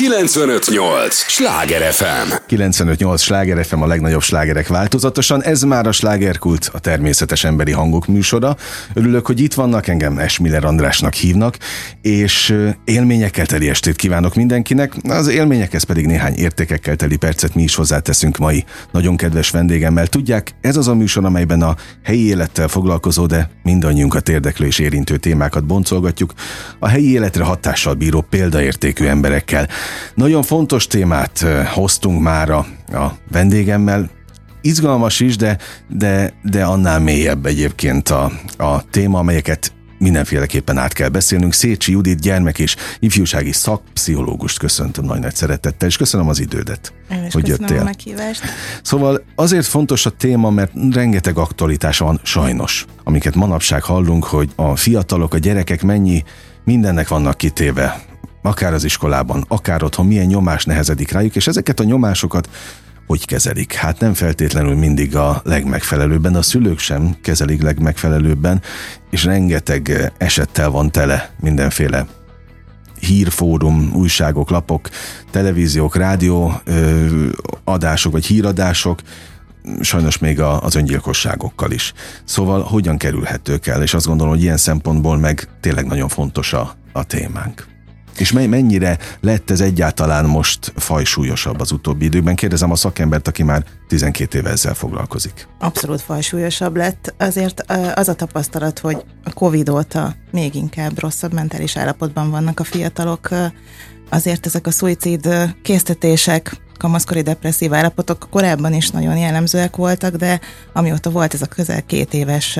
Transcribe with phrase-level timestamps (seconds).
[0.00, 1.14] 958!
[1.14, 2.32] Sláger FM!
[2.46, 3.20] 958!
[3.20, 5.42] Sláger FM a legnagyobb slágerek változatosan.
[5.42, 8.56] Ez már a slágerkult, a természetes emberi hangok műsora.
[8.94, 11.56] Örülök, hogy itt vannak, engem Esmiller Andrásnak hívnak,
[12.02, 14.92] és élményekkel teli estét kívánok mindenkinek.
[15.08, 20.06] Az élményekhez pedig néhány értékekkel teli percet mi is hozzáteszünk mai nagyon kedves vendégemmel.
[20.06, 25.16] Tudják, ez az a műsor, amelyben a helyi élettel foglalkozó, de mindannyiunkat érdeklő és érintő
[25.16, 26.32] témákat boncolgatjuk,
[26.78, 29.68] a helyi életre hatással bíró példaértékű emberekkel.
[30.14, 31.44] Nagyon fontos témát
[31.74, 34.10] hoztunk már a, a vendégemmel,
[34.60, 35.58] izgalmas is, de,
[35.88, 41.52] de, de annál mélyebb egyébként a, a téma, amelyeket mindenféleképpen át kell beszélnünk.
[41.52, 47.24] Szécsi Judit gyermek és ifjúsági szakpszichológust köszöntöm nagy nagy szeretettel, és köszönöm az idődet, Én
[47.24, 47.80] is hogy jöttél.
[47.80, 48.42] a meghívást.
[48.82, 54.76] Szóval azért fontos a téma, mert rengeteg aktualitása van sajnos, amiket manapság hallunk, hogy a
[54.76, 56.24] fiatalok, a gyerekek mennyi
[56.64, 58.00] mindennek vannak kitéve,
[58.42, 62.48] akár az iskolában, akár otthon, milyen nyomás nehezedik rájuk, és ezeket a nyomásokat
[63.10, 63.72] hogy kezelik?
[63.72, 68.62] Hát nem feltétlenül mindig a legmegfelelőbben, a szülők sem kezelik legmegfelelőbben,
[69.10, 72.06] és rengeteg esettel van tele mindenféle
[73.00, 74.88] hírfórum, újságok, lapok,
[75.30, 77.28] televíziók, rádió ö,
[77.64, 79.00] adások vagy híradások,
[79.80, 81.92] sajnos még a, az öngyilkosságokkal is.
[82.24, 86.76] Szóval hogyan kerülhetők el, és azt gondolom, hogy ilyen szempontból meg tényleg nagyon fontos a,
[86.92, 87.69] a témánk.
[88.20, 92.34] És mennyire lett ez egyáltalán most fajsúlyosabb az utóbbi időkben?
[92.34, 95.48] Kérdezem a szakembert, aki már 12 éve ezzel foglalkozik.
[95.58, 97.14] Abszolút fajsúlyosabb lett.
[97.18, 102.64] Azért az a tapasztalat, hogy a Covid óta még inkább rosszabb mentális állapotban vannak a
[102.64, 103.28] fiatalok.
[104.08, 105.28] Azért ezek a szuicid
[105.62, 110.40] késztetések, kamaszkori depresszív állapotok korábban is nagyon jellemzőek voltak, de
[110.72, 112.58] amióta volt ez a közel két éves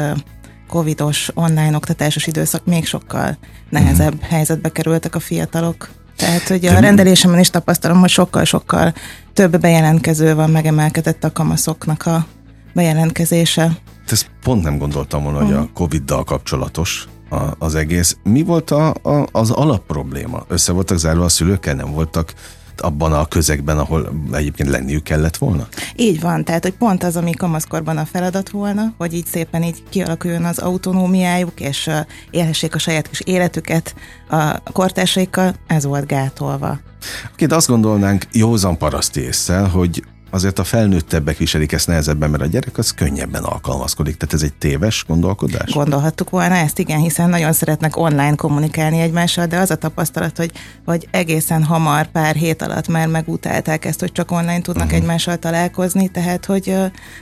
[0.71, 4.29] covidos online oktatásos időszak még sokkal nehezebb uh-huh.
[4.29, 5.89] helyzetbe kerültek a fiatalok.
[6.17, 8.95] Tehát, hogy a rendelésemben is tapasztalom, hogy sokkal-sokkal
[9.33, 12.27] több bejelentkező van, megemelkedett a kamaszoknak a
[12.75, 13.79] bejelentkezése.
[14.07, 15.73] Ezt pont nem gondoltam volna, hogy a mhm.
[15.75, 17.09] Covid-dal kapcsolatos
[17.59, 18.17] az egész.
[18.23, 20.45] Mi volt a, a, az alapprobléma?
[20.49, 22.35] Össze voltak zárva a szülőkkel, nem voltak
[22.81, 25.69] abban a közegben, ahol egyébként lenniük kellett volna?
[25.97, 29.83] Így van, tehát hogy pont az, ami kamaszkorban a feladat volna, hogy így szépen így
[29.89, 31.91] kialakuljon az autonómiájuk, és
[32.31, 33.95] élhessék a saját kis életüket
[34.29, 36.79] a kortársaikkal, ez volt gátolva.
[37.37, 42.47] Két azt gondolnánk józan paraszti észsel, hogy azért a felnőttebbek viselik ezt nehezebben, mert a
[42.47, 44.17] gyerek az könnyebben alkalmazkodik.
[44.17, 45.73] Tehát ez egy téves gondolkodás?
[45.73, 50.53] Gondolhattuk volna ezt, igen, hiszen nagyon szeretnek online kommunikálni egymással, de az a tapasztalat, hogy,
[50.85, 55.01] hogy egészen hamar, pár hét alatt már megutálták ezt, hogy csak online tudnak uh-huh.
[55.01, 56.77] egymással találkozni, tehát hogy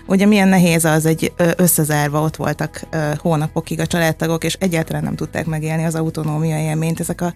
[0.06, 2.86] ugye milyen nehéz az, egy összezárva ott voltak
[3.16, 7.34] hónapokig a családtagok, és egyáltalán nem tudták megélni az autonómia élményt ezek a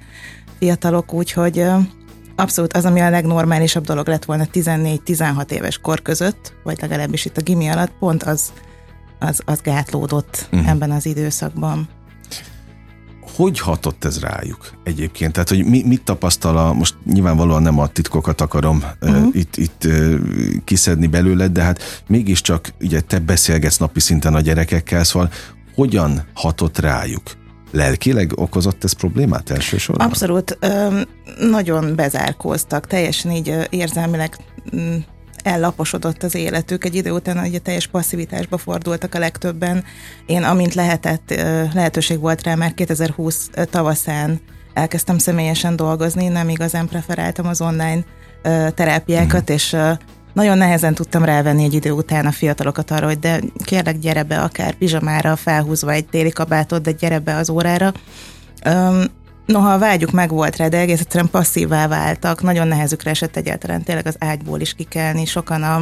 [0.58, 1.64] fiatalok, úgyhogy
[2.42, 7.36] Abszolút az, ami a legnormálisabb dolog lett volna 14-16 éves kor között, vagy legalábbis itt
[7.36, 8.52] a gimi alatt, pont az,
[9.18, 10.68] az, az gátlódott uh-huh.
[10.68, 11.88] ebben az időszakban.
[13.36, 15.32] Hogy hatott ez rájuk egyébként?
[15.32, 19.26] Tehát, hogy mi, mit tapasztal a, most nyilvánvalóan nem a titkokat akarom uh-huh.
[19.26, 20.14] uh, itt, itt uh,
[20.64, 25.30] kiszedni belőle, de hát mégiscsak ugye te beszélgetsz napi szinten a gyerekekkel, szóval
[25.74, 27.22] hogyan hatott rájuk?
[27.72, 30.06] Lelkileg okozott ez problémát elsősorban?
[30.06, 30.58] Abszolút.
[31.40, 34.36] Nagyon bezárkóztak, teljesen így érzelmileg
[34.76, 34.96] mm,
[35.42, 36.84] ellaposodott az életük.
[36.84, 39.84] Egy idő után ugye teljes passzivitásba fordultak a legtöbben.
[40.26, 41.34] Én amint lehetett,
[41.74, 44.40] lehetőség volt rá már 2020 tavaszán
[44.74, 48.04] elkezdtem személyesen dolgozni, nem igazán preferáltam az online
[48.74, 49.54] terápiákat, mm.
[49.54, 49.76] és
[50.32, 54.40] nagyon nehezen tudtam rávenni egy idő után a fiatalokat arra, hogy de kérlek gyere be
[54.40, 57.92] akár pizsamára felhúzva egy téli kabátot, de gyere be az órára.
[58.66, 59.04] Um,
[59.46, 64.06] Noha a vágyuk megvolt rá, de egész egyszerűen passzívá váltak, nagyon nehezükre esett egyáltalán tényleg
[64.06, 65.24] az ágyból is kikelni.
[65.24, 65.80] Sokan a,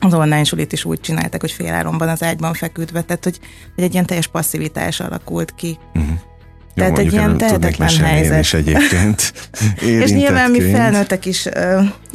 [0.00, 3.40] az online sulit is úgy csináltak, hogy féláromban az ágyban feküdve, tehát hogy,
[3.74, 5.78] hogy egy ilyen teljes passzivitás alakult ki.
[5.94, 6.18] Uh-huh.
[6.76, 8.40] Jó, Tehát egy ilyen tehetetlen helyzet.
[8.40, 9.32] is egyébként.
[10.02, 11.48] és nyilván mi felnőttek is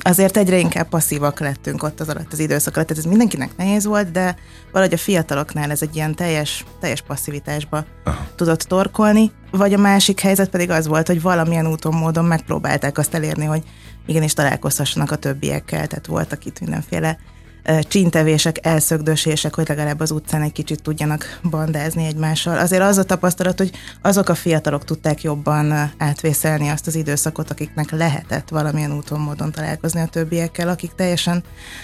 [0.01, 2.87] azért egyre inkább passzívak lettünk ott az alatt az időszak alatt.
[2.87, 4.35] Tehát ez mindenkinek nehéz volt, de
[4.72, 8.28] valahogy a fiataloknál ez egy ilyen teljes, teljes passzivitásba Aha.
[8.35, 9.31] tudott torkolni.
[9.52, 13.63] Vagy a másik helyzet pedig az volt, hogy valamilyen úton, módon megpróbálták azt elérni, hogy
[14.05, 15.87] igenis találkozhassanak a többiekkel.
[15.87, 17.17] Tehát voltak itt mindenféle
[17.81, 22.58] csíntevések, elszögdösések, hogy legalább az utcán egy kicsit tudjanak bandázni egymással.
[22.58, 23.72] Azért az a tapasztalat, hogy
[24.02, 30.02] azok a fiatalok tudták jobban átvészelni azt az időszakot, akiknek lehetett valamilyen úton, módon találkozni
[30.02, 31.43] a többiekkel, akik teljesen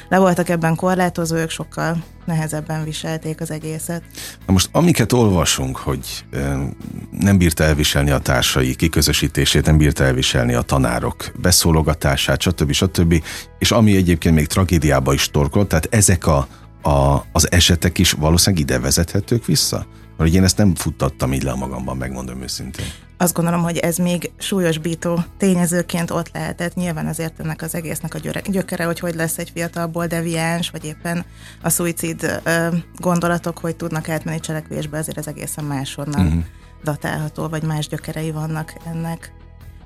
[0.10, 4.04] le voltak ebben korlátozó, ők sokkal nehezebben viselték az egészet.
[4.46, 6.26] Na most amiket olvasunk, hogy
[7.12, 12.72] nem bírta elviselni a társai kiközösítését, nem bírta elviselni a tanárok beszólogatását, stb.
[12.72, 13.24] stb.
[13.60, 16.48] És ami egyébként még tragédiába is torkolt, tehát ezek a,
[16.82, 19.86] a, az esetek is valószínűleg ide vezethetők vissza?
[20.18, 22.86] Mert én ezt nem futtattam így le magamban, megmondom őszintén.
[23.18, 26.74] Azt gondolom, hogy ez még súlyosbító tényezőként ott lehetett.
[26.76, 28.20] Nyilván azért ennek az egésznek a
[28.50, 31.26] gyökere, hogy hogy lesz egy fiatalból deviáns, vagy éppen
[31.62, 32.42] a szuicid
[32.96, 36.44] gondolatok, hogy tudnak átmenni cselekvésbe, azért az egészen máshonnan uh-huh.
[36.84, 39.32] datálható, vagy más gyökerei vannak ennek.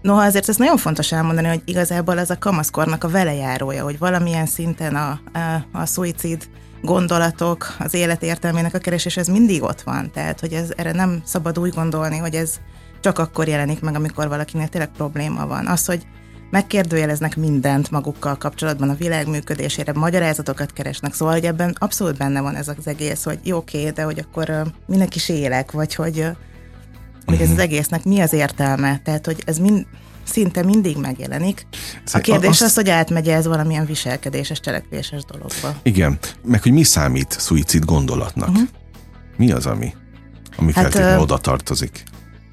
[0.01, 4.45] Noha azért ez nagyon fontos elmondani, hogy igazából ez a kamaszkornak a velejárója, hogy valamilyen
[4.45, 6.49] szinten a, a, a szuicid
[6.81, 10.11] gondolatok, az élet értelmének a keresés, ez mindig ott van.
[10.11, 12.59] Tehát, hogy ez, erre nem szabad úgy gondolni, hogy ez
[13.01, 15.67] csak akkor jelenik meg, amikor valakinek tényleg probléma van.
[15.67, 16.05] Az, hogy
[16.49, 22.55] megkérdőjeleznek mindent magukkal kapcsolatban, a világ működésére, magyarázatokat keresnek, szóval, hogy ebben abszolút benne van
[22.55, 26.25] ez az egész, hogy jó, oké, de hogy akkor minek is élek, vagy hogy,
[27.25, 29.85] hogy ez az egésznek mi az értelme, tehát, hogy ez mind,
[30.23, 31.67] szinte mindig megjelenik.
[32.13, 32.61] A kérdés azt...
[32.61, 35.79] az, hogy átmegy ez valamilyen viselkedéses, cselekvéses dologba.
[35.83, 38.49] Igen, meg hogy mi számít szuicid gondolatnak?
[38.49, 38.67] Uh-huh.
[39.37, 39.93] Mi az, ami,
[40.57, 42.03] ami hát, feltétlenül oda tartozik?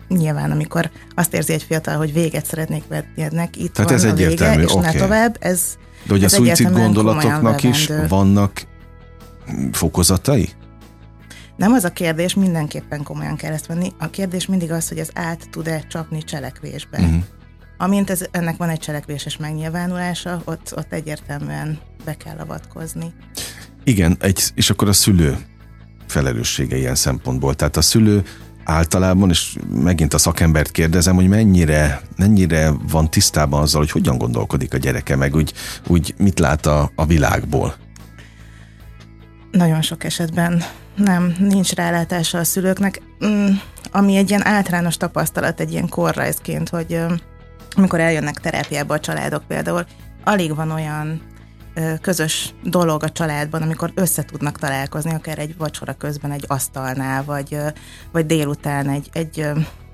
[0.09, 4.15] Nyilván, amikor azt érzi egy fiatal, hogy véget szeretnék vetni itt Tehát van ez a
[4.15, 4.93] vége, és okay.
[4.93, 8.67] ne tovább, ez De hogy a szuicid gondolatoknak is vannak
[9.73, 10.49] fokozatai?
[11.57, 13.93] Nem az a kérdés, mindenképpen komolyan kell ezt venni.
[13.99, 16.99] A kérdés mindig az, hogy ez át tud-e csapni cselekvésbe.
[16.99, 17.23] Uh-huh.
[17.79, 23.13] Amint ez, ennek van egy cselekvéses megnyilvánulása, ott, ott egyértelműen be kell avatkozni.
[23.85, 25.39] Igen, egy, és akkor a szülő
[26.07, 27.55] felelőssége ilyen szempontból.
[27.55, 28.23] Tehát a szülő
[28.69, 34.75] általában, és megint a szakembert kérdezem, hogy mennyire, mennyire van tisztában azzal, hogy hogyan gondolkodik
[34.75, 35.53] a gyereke, meg úgy,
[35.87, 37.75] úgy mit lát a, a világból?
[39.51, 40.63] Nagyon sok esetben
[40.97, 43.47] nem, nincs rálátása a szülőknek, mm,
[43.91, 47.01] ami egy ilyen általános tapasztalat, egy ilyen korrajzként, hogy
[47.77, 49.85] amikor eljönnek terápiába a családok például,
[50.25, 51.21] alig van olyan
[52.01, 57.57] közös dolog a családban, amikor össze tudnak találkozni, akár egy vacsora közben egy asztalnál, vagy,
[58.13, 59.47] vagy délután egy, egy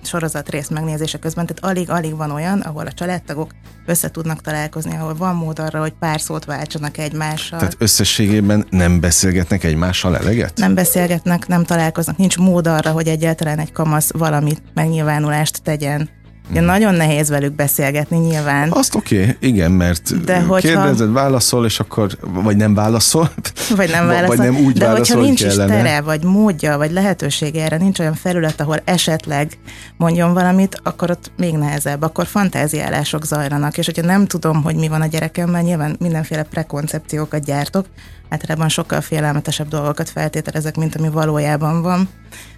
[0.07, 3.51] sorozat rész megnézése közben, tehát alig-alig van olyan, ahol a családtagok
[3.87, 7.59] össze tudnak találkozni, ahol van mód arra, hogy pár szót váltsanak egymással.
[7.59, 10.59] Tehát összességében nem beszélgetnek egymással eleget?
[10.59, 16.09] Nem beszélgetnek, nem találkoznak, nincs mód arra, hogy egyáltalán egy kamasz valamit megnyilvánulást tegyen
[16.53, 18.71] Ja, nagyon nehéz velük beszélgetni nyilván.
[18.73, 20.69] Azt oké, okay, igen, mert De hogyha...
[20.69, 23.31] kérdezed, válaszol, és akkor, vagy nem válaszol,
[23.77, 25.77] vagy nem válaszol, vagy nem úgy De válaszol, hogyha nincs kellene.
[25.77, 29.59] is tere, vagy módja, vagy lehetősége erre, nincs olyan felület, ahol esetleg
[29.97, 34.89] mondjon valamit, akkor ott még nehezebb, akkor fantáziálások zajlanak, és hogyha nem tudom, hogy mi
[34.89, 37.87] van a gyerekemben, nyilván mindenféle prekoncepciókat gyártok,
[38.29, 42.09] általában sokkal félelmetesebb dolgokat feltételezek, mint ami valójában van.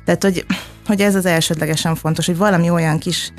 [0.05, 0.47] Tehát, hogy,
[0.87, 3.33] hogy ez az elsődlegesen fontos, hogy valami olyan kis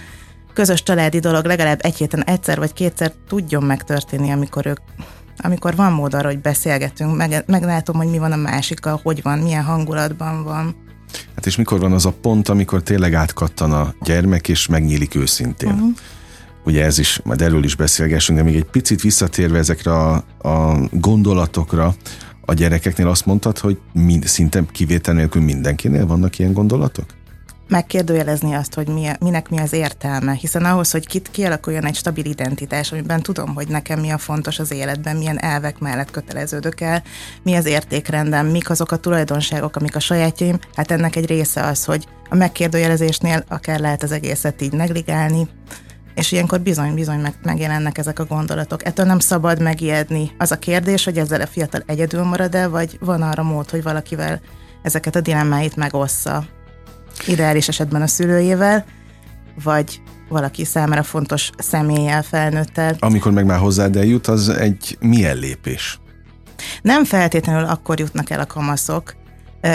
[0.58, 4.78] közös családi dolog legalább egy héten egyszer vagy kétszer tudjon megtörténni, amikor ők
[5.38, 9.40] amikor van mód arra, hogy beszélgetünk, meg, meglátom, hogy mi van a másikkal, hogy van,
[9.40, 10.76] milyen hangulatban van.
[11.36, 15.72] Hát és mikor van az a pont, amikor tényleg átkattan a gyermek, és megnyílik őszintén.
[15.72, 15.90] Uh-huh.
[16.66, 20.80] Ugye ez is, majd erről is beszélgessünk, de még egy picit visszatérve ezekre a, a
[20.92, 21.96] gondolatokra,
[22.42, 27.17] a gyerekeknél azt mondtad, hogy mind, szinte kivétel nélkül mindenkinél vannak ilyen gondolatok?
[27.68, 32.26] Megkérdőjelezni azt, hogy mi, minek mi az értelme, hiszen ahhoz, hogy kit kialakuljon egy stabil
[32.26, 37.04] identitás, amiben tudom, hogy nekem mi a fontos az életben, milyen elvek mellett köteleződök el,
[37.44, 41.86] mi az értékrendem, mik azok a tulajdonságok, amik a sajátjaim, hát ennek egy része az,
[41.86, 45.48] hogy a megkérdőjelezésnél akár lehet az egészet így negligálni,
[46.16, 48.86] és ilyenkor bizony-bizony meg, megjelennek ezek a gondolatok.
[48.86, 50.32] Ettől nem szabad megijedni.
[50.38, 53.84] Az a kérdés, hogy ezzel a fiatal egyedül marad el, vagy van arra mód, hogy
[53.84, 54.42] valakivel
[54.82, 56.46] ezeket a dilemmáit megossza
[57.26, 58.86] ideális esetben a szülőjével,
[59.64, 62.96] vagy valaki számára fontos személlyel, felnőttel.
[63.00, 66.00] Amikor meg már hozzád eljut, az egy milyen lépés?
[66.82, 69.16] Nem feltétlenül akkor jutnak el a kamaszok,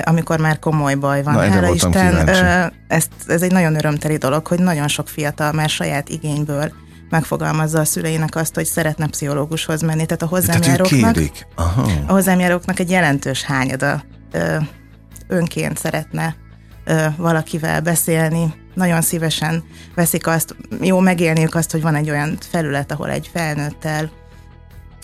[0.05, 1.35] amikor már komoly baj van.
[1.35, 6.09] Na, Hála Isten, ezt, ez egy nagyon örömteli dolog, hogy nagyon sok fiatal már saját
[6.09, 6.73] igényből
[7.11, 10.07] megfogalmazza a szüleinek azt, hogy szeretne pszichológushoz menni.
[10.07, 11.17] Tehát a hozzámjáróknak,
[12.07, 14.05] a hozzámjáróknak egy jelentős hányada
[15.29, 16.37] önként szeretne
[16.85, 22.93] ö, valakivel beszélni, nagyon szívesen veszik azt, jó megélniük azt, hogy van egy olyan felület,
[22.93, 24.11] ahol egy felnőttel,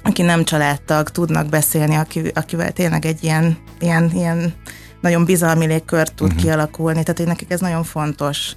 [0.03, 4.55] aki nem családtag, tudnak beszélni, aki, akivel tényleg egy ilyen, ilyen, ilyen
[5.01, 6.43] nagyon bizalmi légkör tud uh-huh.
[6.43, 8.53] kialakulni, tehát hogy nekik ez nagyon fontos.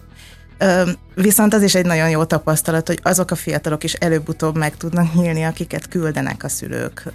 [1.16, 5.14] Viszont az is egy nagyon jó tapasztalat, hogy azok a fiatalok is előbb-utóbb meg tudnak
[5.14, 7.14] nyílni, akiket küldenek a szülők.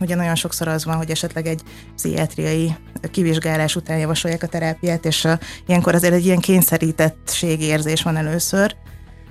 [0.00, 1.62] Ugye nagyon sokszor az van, hogy esetleg egy
[1.96, 2.76] pszichiátriai
[3.10, 8.76] kivizsgálás után javasolják a terápiát, és a, ilyenkor azért egy ilyen kényszerítettség érzés van először,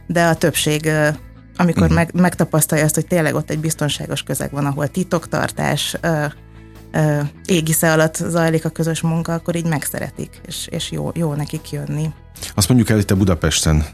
[0.08, 0.92] de a többség
[1.58, 1.98] amikor uh-huh.
[1.98, 5.98] meg, megtapasztalja azt, hogy tényleg ott egy biztonságos közeg van, ahol titoktartás,
[7.46, 12.10] égisze alatt zajlik a közös munka, akkor így megszeretik, és, és jó, jó nekik jönni.
[12.56, 13.86] Azt mondjuk el, hogy te Budapesten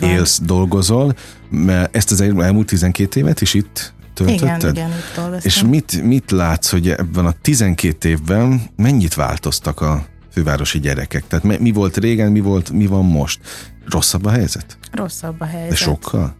[0.00, 1.14] élsz, dolgozol,
[1.50, 4.72] mert ezt az elmúlt 12 évet is itt töltötted?
[4.76, 5.40] Igen, igen.
[5.42, 11.26] És mit, mit látsz, hogy ebben a 12 évben mennyit változtak a fővárosi gyerekek?
[11.26, 13.40] Tehát mi volt régen, mi volt, mi van most?
[13.88, 14.78] Rosszabb a helyzet?
[14.92, 15.68] Rosszabb a helyzet.
[15.68, 16.34] De sokkal?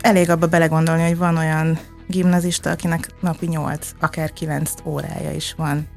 [0.00, 1.78] Elég abba belegondolni, hogy van olyan
[2.10, 5.88] gimnazista, akinek napi 8, akár 9 órája is van.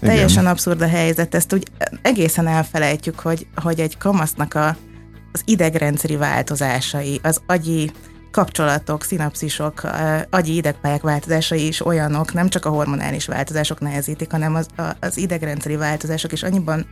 [0.00, 0.14] Igen.
[0.14, 1.66] Teljesen abszurd a helyzet, ezt úgy
[2.02, 4.76] egészen elfelejtjük, hogy, hogy egy kamasznak a,
[5.32, 7.90] az idegrendszeri változásai, az agyi
[8.30, 9.82] kapcsolatok, szinapszisok,
[10.30, 14.66] agyi idegpályák változásai is olyanok, nem csak a hormonális változások nehezítik, hanem az,
[15.00, 16.86] az idegrendszeri változások is annyiban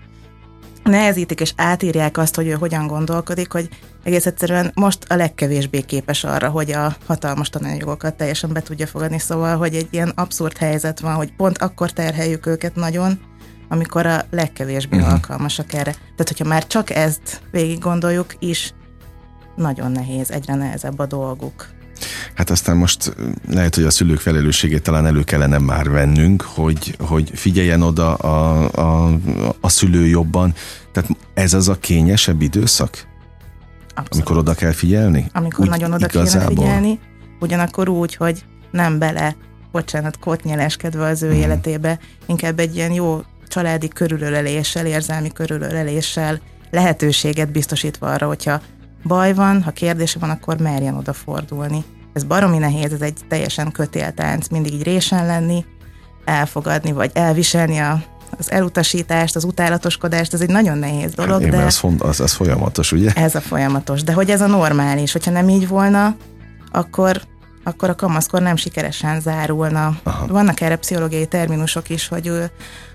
[0.88, 3.68] nehezítik és átírják azt, hogy ő hogyan gondolkodik, hogy
[4.02, 9.18] egész egyszerűen most a legkevésbé képes arra, hogy a hatalmas tananyagokat teljesen be tudja fogadni.
[9.18, 13.20] Szóval, hogy egy ilyen abszurd helyzet van, hogy pont akkor terheljük őket nagyon,
[13.68, 15.12] amikor a legkevésbé uh-huh.
[15.12, 15.92] alkalmasak erre.
[15.92, 18.74] Tehát, hogyha már csak ezt végig gondoljuk is,
[19.56, 21.73] nagyon nehéz, egyre nehezebb a dolguk.
[22.34, 23.16] Hát aztán most
[23.48, 28.68] lehet, hogy a szülők felelősségét talán elő kellene már vennünk, hogy, hogy figyeljen oda a,
[29.06, 29.18] a,
[29.60, 30.54] a szülő jobban.
[30.92, 32.90] Tehát ez az a kényesebb időszak?
[33.94, 34.12] Abszolút.
[34.12, 35.26] Amikor oda kell figyelni?
[35.32, 36.48] Amikor úgy nagyon oda igazából?
[36.48, 36.98] kéne figyelni,
[37.40, 39.36] ugyanakkor úgy, hogy nem bele,
[39.72, 41.40] bocsánat, kotnyeleskedve az ő hmm.
[41.40, 48.60] életébe, inkább egy ilyen jó családi körülöleléssel, érzelmi körülöleléssel lehetőséget biztosítva arra, hogyha
[49.04, 51.84] baj van, ha kérdése van, akkor merjen odafordulni.
[52.12, 55.64] Ez baromi nehéz, ez egy teljesen kötéltánc, mindig így résen lenni,
[56.24, 58.02] elfogadni, vagy elviselni a,
[58.38, 61.42] az elutasítást, az utálatoskodást, ez egy nagyon nehéz dolog.
[61.42, 63.10] Hát, de ez, font, az, ez folyamatos, ugye?
[63.14, 66.16] Ez a folyamatos, de hogy ez a normális, hogyha nem így volna,
[66.72, 67.22] akkor
[67.66, 69.98] akkor a kamaszkor nem sikeresen zárulna.
[70.02, 70.26] Aha.
[70.26, 72.32] Vannak erre pszichológiai terminusok is, hogy,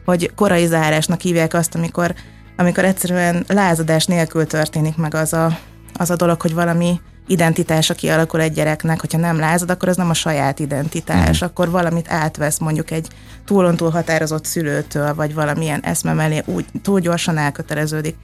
[0.05, 2.13] hogy korai zárásnak hívják azt, amikor,
[2.57, 5.57] amikor egyszerűen lázadás nélkül történik meg az a,
[5.99, 10.09] az a dolog, hogy valami identitása kialakul egy gyereknek, hogyha nem lázad, akkor az nem
[10.09, 11.45] a saját identitás, mm.
[11.47, 13.07] akkor valamit átvesz mondjuk egy
[13.45, 18.15] túlon túl határozott szülőtől, vagy valamilyen eszme mellé úgy túl gyorsan elköteleződik.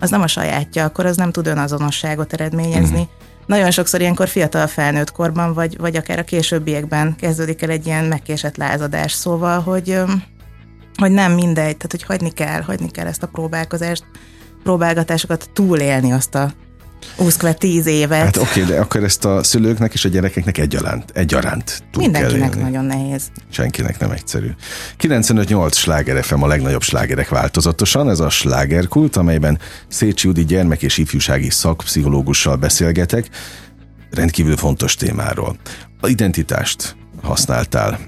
[0.00, 3.00] Az nem a sajátja, akkor az nem tud önazonosságot eredményezni.
[3.00, 3.24] Mm.
[3.46, 8.04] Nagyon sokszor ilyenkor fiatal felnőtt korban, vagy, vagy akár a későbbiekben kezdődik el egy ilyen
[8.04, 9.12] megkésett lázadás.
[9.12, 10.00] Szóval, hogy,
[10.96, 14.04] hogy nem mindegy, tehát hogy hagyni kell, hagyni kell ezt a próbálkozást,
[14.62, 16.52] próbálgatásokat túlélni azt a
[17.16, 18.24] 20 tíz évet.
[18.24, 22.50] Hát oké, okay, de akkor ezt a szülőknek és a gyerekeknek egyaránt, egyaránt túl Mindenkinek
[22.50, 22.70] kell élni.
[22.70, 23.22] nagyon nehéz.
[23.50, 24.50] Senkinek nem egyszerű.
[25.00, 29.58] 95-8 sláger FM a legnagyobb slágerek változatosan, ez a slágerkult, amelyben
[29.88, 33.28] Szécsi Udi gyermek és ifjúsági szakpszichológussal beszélgetek,
[34.10, 35.56] rendkívül fontos témáról.
[36.00, 37.98] A identitást használtál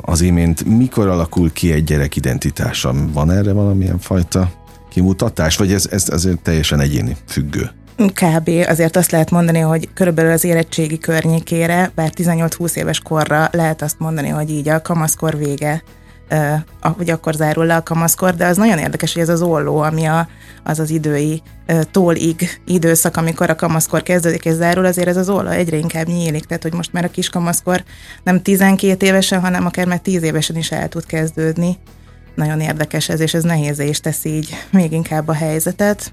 [0.00, 0.64] az imént.
[0.64, 2.94] Mikor alakul ki egy gyerek identitása?
[3.12, 4.50] Van erre valamilyen fajta
[4.90, 7.70] kimutatás, vagy ez, ez azért teljesen egyéni, függő?
[8.10, 8.50] Kb.
[8.68, 13.98] azért azt lehet mondani, hogy körülbelül az érettségi környékére, bár 18-20 éves korra lehet azt
[13.98, 15.82] mondani, hogy így a kamaszkor vége,
[16.80, 20.04] hogy akkor zárul le a kamaszkor, de az nagyon érdekes, hogy ez az olló, ami
[20.04, 20.28] a,
[20.62, 21.42] az az idői
[21.90, 26.44] tólig időszak, amikor a kamaszkor kezdődik és zárul, azért ez az olló egyre inkább nyílik,
[26.44, 27.82] tehát hogy most már a kis kamaszkor
[28.22, 31.78] nem 12 évesen, hanem akár már 10 évesen is el tud kezdődni.
[32.34, 36.12] Nagyon érdekes ez, és ez nehéz is teszi így még inkább a helyzetet.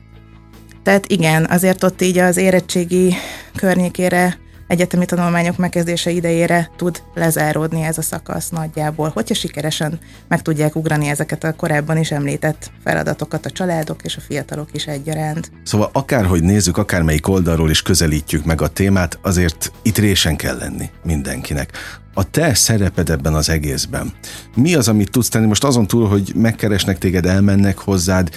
[0.90, 3.14] Tehát igen, azért ott így az érettségi
[3.56, 10.76] környékére egyetemi tanulmányok megkezdése idejére tud lezáródni ez a szakasz nagyjából, hogyha sikeresen meg tudják
[10.76, 15.52] ugrani ezeket a korábban is említett feladatokat a családok és a fiatalok is egyaránt.
[15.64, 20.90] Szóval akárhogy nézzük, akármelyik oldalról is közelítjük meg a témát, azért itt résen kell lenni
[21.04, 21.72] mindenkinek
[22.20, 24.14] a te szereped ebben az egészben.
[24.56, 28.30] Mi az, amit tudsz tenni most azon túl, hogy megkeresnek téged, elmennek hozzád,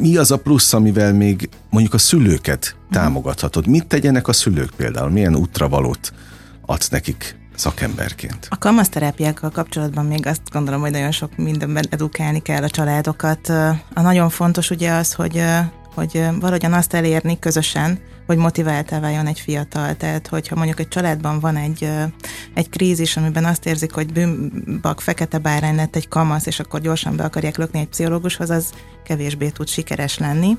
[0.00, 3.66] mi az a plusz, amivel még mondjuk a szülőket támogathatod?
[3.66, 5.10] Mit tegyenek a szülők például?
[5.10, 6.12] Milyen útravalót
[6.66, 8.46] adsz nekik szakemberként?
[8.50, 13.48] A kamaszterápiákkal kapcsolatban még azt gondolom, hogy nagyon sok mindenben edukálni kell a családokat.
[13.94, 15.44] A nagyon fontos ugye az, hogy,
[15.94, 19.96] hogy valahogyan azt elérni közösen, hogy motiváltá váljon egy fiatal.
[19.96, 21.88] Tehát, hogyha mondjuk egy családban van egy,
[22.54, 27.16] egy krízis, amiben azt érzik, hogy bűnbak, fekete bárány lett egy kamasz, és akkor gyorsan
[27.16, 28.72] be akarják lökni egy pszichológushoz, az
[29.04, 30.56] kevésbé tud sikeres lenni.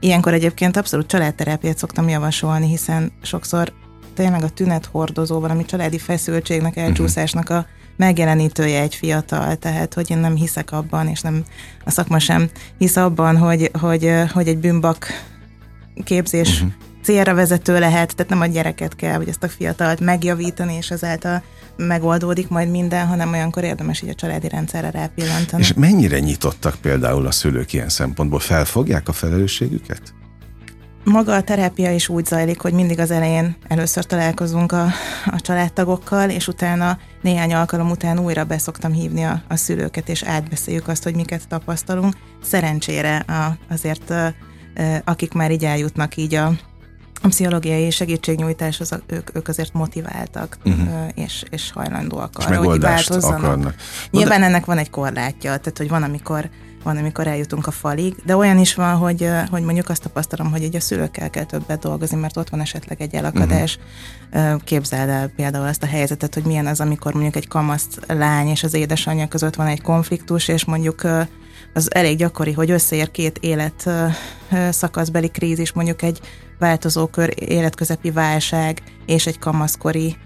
[0.00, 3.72] Ilyenkor egyébként abszolút családterápiát szoktam javasolni, hiszen sokszor
[4.14, 6.84] tényleg a tünet hordozó, valami családi feszültségnek, mhm.
[6.84, 11.44] elcsúszásnak a megjelenítője egy fiatal, tehát hogy én nem hiszek abban, és nem
[11.84, 15.06] a szakma sem hisz abban, hogy, hogy, hogy egy bűnbak
[16.04, 16.86] képzés uh-huh.
[17.08, 21.42] Célra vezető lehet, tehát nem a gyereket kell, vagy ezt a fiatalt megjavítani, és ezáltal
[21.76, 25.62] megoldódik majd minden, hanem olyankor érdemes így a családi rendszerre rápillantani.
[25.62, 28.38] És mennyire nyitottak például a szülők ilyen szempontból?
[28.38, 30.14] Felfogják a felelősségüket?
[31.04, 34.86] Maga a terápia is úgy zajlik, hogy mindig az elején először találkozunk a,
[35.26, 40.88] a családtagokkal, és utána néhány alkalom után újra beszoktam hívni a, a szülőket, és átbeszéljük
[40.88, 42.14] azt, hogy miket tapasztalunk.
[42.42, 44.14] Szerencsére a, azért
[45.04, 46.52] akik már így eljutnak így a,
[47.22, 50.88] a pszichológiai segítségnyújtáshoz, ők, ők azért motiváltak, uh-huh.
[51.14, 53.42] és, és hajlandóak arra, és hogy változzanak.
[53.42, 53.74] Akarnak.
[54.10, 54.46] Nyilván de...
[54.46, 56.50] ennek van egy korlátja, tehát hogy van, amikor
[56.82, 60.62] van, amikor eljutunk a falig, de olyan is van, hogy, hogy mondjuk azt tapasztalom, hogy
[60.62, 63.78] egy a szülőkkel kell többet dolgozni, mert ott van esetleg egy elakadás.
[64.32, 64.62] Uh-huh.
[64.64, 68.62] Képzeld el például azt a helyzetet, hogy milyen az, amikor mondjuk egy kamasz lány és
[68.62, 71.02] az édesanyja között van egy konfliktus, és mondjuk
[71.74, 73.90] az elég gyakori, hogy összeér két élet
[74.70, 76.20] szakaszbeli krízis, mondjuk egy
[76.58, 80.16] változókör életközepi válság és egy kamaszkori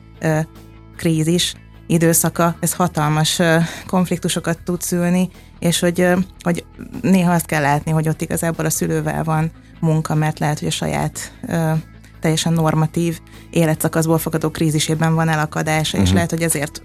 [0.96, 1.54] krízis
[1.86, 3.40] időszaka, ez hatalmas
[3.86, 6.06] konfliktusokat tud szülni, és hogy,
[6.40, 6.64] hogy
[7.00, 10.70] néha azt kell látni, hogy ott igazából a szülővel van munka, mert lehet, hogy a
[10.70, 11.32] saját
[12.20, 13.20] teljesen normatív
[13.50, 16.02] életszakaszból fogadó krízisében van elakadása, uh-huh.
[16.02, 16.14] és mhm.
[16.14, 16.82] lehet, hogy ezért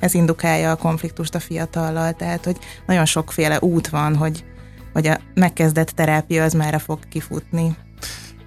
[0.00, 4.44] ez indukálja a konfliktust a fiatallal, tehát hogy nagyon sokféle út van, hogy,
[4.92, 7.76] hogy a megkezdett terápia az merre fog kifutni.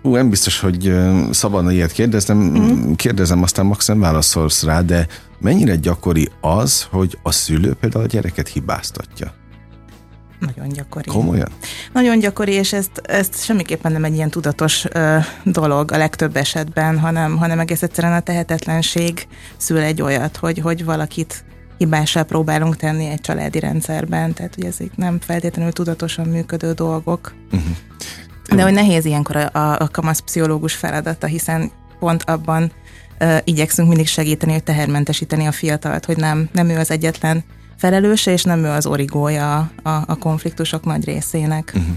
[0.01, 0.95] Ú, nem biztos, hogy
[1.31, 2.93] szabadna ilyet kérdeznem, mm.
[2.93, 5.07] kérdezem, aztán max nem válaszolsz rá, de
[5.39, 9.33] mennyire gyakori az, hogy a szülő például a gyereket hibáztatja?
[10.39, 11.09] Nagyon gyakori.
[11.09, 11.49] Komolyan?
[11.93, 16.99] Nagyon gyakori, és ezt, ezt semmiképpen nem egy ilyen tudatos ö, dolog a legtöbb esetben,
[16.99, 19.27] hanem, hanem egész egyszerűen a tehetetlenség
[19.57, 21.43] szül egy olyat, hogy, hogy valakit
[21.77, 27.33] hibással próbálunk tenni egy családi rendszerben, tehát hogy ezek nem feltétlenül tudatosan működő dolgok.
[27.51, 27.75] Uh-huh.
[28.55, 32.71] De hogy nehéz ilyenkor a, a, a kamasz pszichológus feladata, hiszen pont abban
[33.19, 37.43] uh, igyekszünk mindig segíteni, hogy tehermentesíteni a fiatalt, hogy nem, nem ő az egyetlen
[37.77, 41.73] felelőse, és nem ő az origója a, a konfliktusok nagy részének.
[41.75, 41.95] Uh-huh.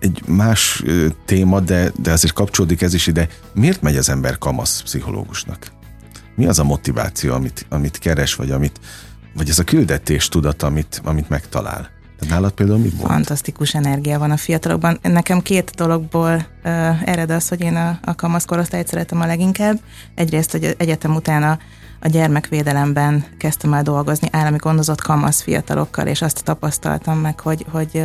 [0.00, 0.82] Egy más
[1.24, 3.28] téma, de, de azért kapcsolódik ez is ide.
[3.54, 5.72] Miért megy az ember kamasz pszichológusnak?
[6.34, 8.80] Mi az a motiváció, amit, amit keres, vagy, amit,
[9.34, 11.91] vagy ez a küldetés tudat, amit, amit megtalál?
[12.22, 13.10] De nálad például mi volt?
[13.10, 14.98] Fantasztikus energia van a fiatalokban.
[15.02, 19.80] Nekem két dologból uh, ered az, hogy én a, a kamaszkorosztályt szeretem a leginkább.
[20.14, 21.58] Egyrészt, hogy egyetem után a,
[22.00, 28.02] a gyermekvédelemben kezdtem el dolgozni állami gondozott kamasz fiatalokkal, és azt tapasztaltam meg, hogy, hogy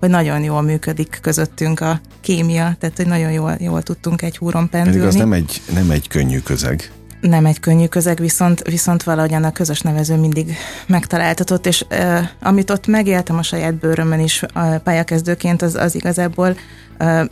[0.00, 4.68] hogy nagyon jól működik közöttünk a kémia, tehát hogy nagyon jól, jól tudtunk egy húron
[4.68, 4.98] pendülni.
[4.98, 9.44] Pedig az nem egy, nem egy könnyű közeg nem egy könnyű közeg, viszont, viszont valahogyan
[9.44, 10.56] a közös nevező mindig
[10.86, 16.56] megtaláltatott, és uh, amit ott megéltem a saját bőrömön is uh, pályakezdőként, az, az igazából
[17.00, 17.24] uh,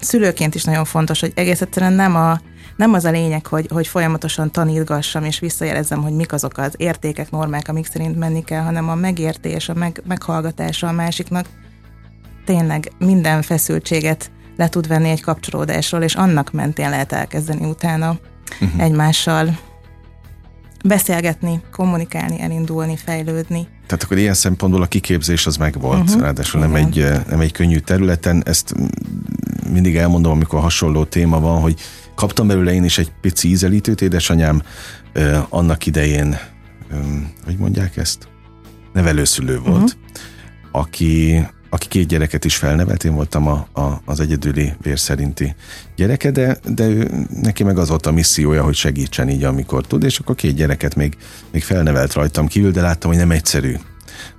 [0.00, 2.40] szülőként is nagyon fontos, hogy egész egyszerűen nem a
[2.76, 7.30] nem az a lényeg, hogy, hogy folyamatosan tanítgassam és visszajelezzem, hogy mik azok az értékek,
[7.30, 11.46] normák, amik szerint menni kell, hanem a megértés, a meg, meghallgatása a másiknak
[12.44, 18.18] tényleg minden feszültséget le tud venni egy kapcsolódásról, és annak mentén lehet elkezdeni utána
[18.60, 18.82] uh-huh.
[18.82, 19.58] egymással
[20.84, 23.68] beszélgetni, kommunikálni, elindulni, fejlődni.
[23.86, 26.20] Tehát akkor ilyen szempontból a kiképzés az megvolt, uh-huh.
[26.20, 28.42] ráadásul nem egy, nem egy könnyű területen.
[28.46, 28.74] Ezt
[29.72, 31.80] mindig elmondom, amikor hasonló téma van, hogy
[32.14, 34.62] kaptam belőle én is egy pici ízelítőt, édesanyám
[35.48, 36.38] annak idején,
[37.44, 38.28] hogy mondják ezt?
[38.92, 40.00] Nevelőszülő volt, uh-huh.
[40.72, 45.54] aki aki két gyereket is felnevelt, én voltam a, a, az egyedüli vér szerinti
[45.96, 50.02] gyereke, de, de ő, neki meg az volt a missziója, hogy segítsen így, amikor tud,
[50.02, 51.16] és akkor két gyereket még,
[51.52, 53.74] még felnevelt rajtam kívül, de láttam, hogy nem egyszerű.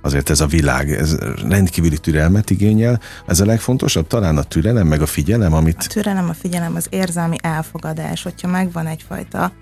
[0.00, 1.16] Azért ez a világ, ez
[1.48, 3.00] rendkívüli türelmet igényel.
[3.26, 5.76] Ez a legfontosabb, talán a türelem, meg a figyelem, amit...
[5.78, 9.52] A türelem, a figyelem, az érzelmi elfogadás, hogyha megvan egyfajta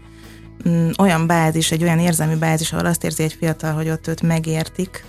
[0.69, 4.23] mm, olyan bázis, egy olyan érzelmi bázis, ahol azt érzi egy fiatal, hogy ott őt
[4.23, 5.05] megértik,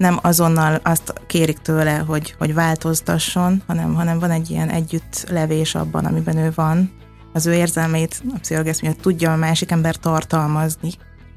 [0.00, 5.74] nem azonnal azt kérik tőle, hogy, hogy változtasson, hanem, hanem van egy ilyen együtt levés
[5.74, 6.92] abban, amiben ő van.
[7.32, 10.90] Az ő érzelmeit, a pszichológus mondja, tudja a másik ember tartalmazni,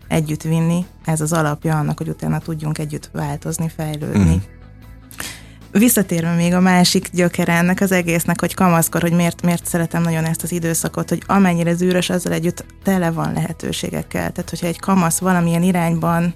[0.08, 0.86] együtt vinni.
[1.06, 4.36] Ez az alapja annak, hogy utána tudjunk együtt változni, fejlődni.
[4.36, 5.80] Mm.
[5.80, 10.26] visszatérve még a másik gyökere ennek az egésznek, hogy kamaszkor, hogy miért, miért szeretem nagyon
[10.26, 14.32] ezt az időszakot, hogy amennyire zűrös, azzal együtt tele van lehetőségekkel.
[14.32, 16.36] Tehát, hogyha egy kamasz valamilyen irányban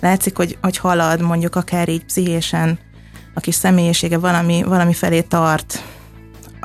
[0.00, 2.78] látszik, hogy, hogy halad, mondjuk akár így pszichésen,
[3.34, 5.82] a kis személyisége valami, valami felé tart,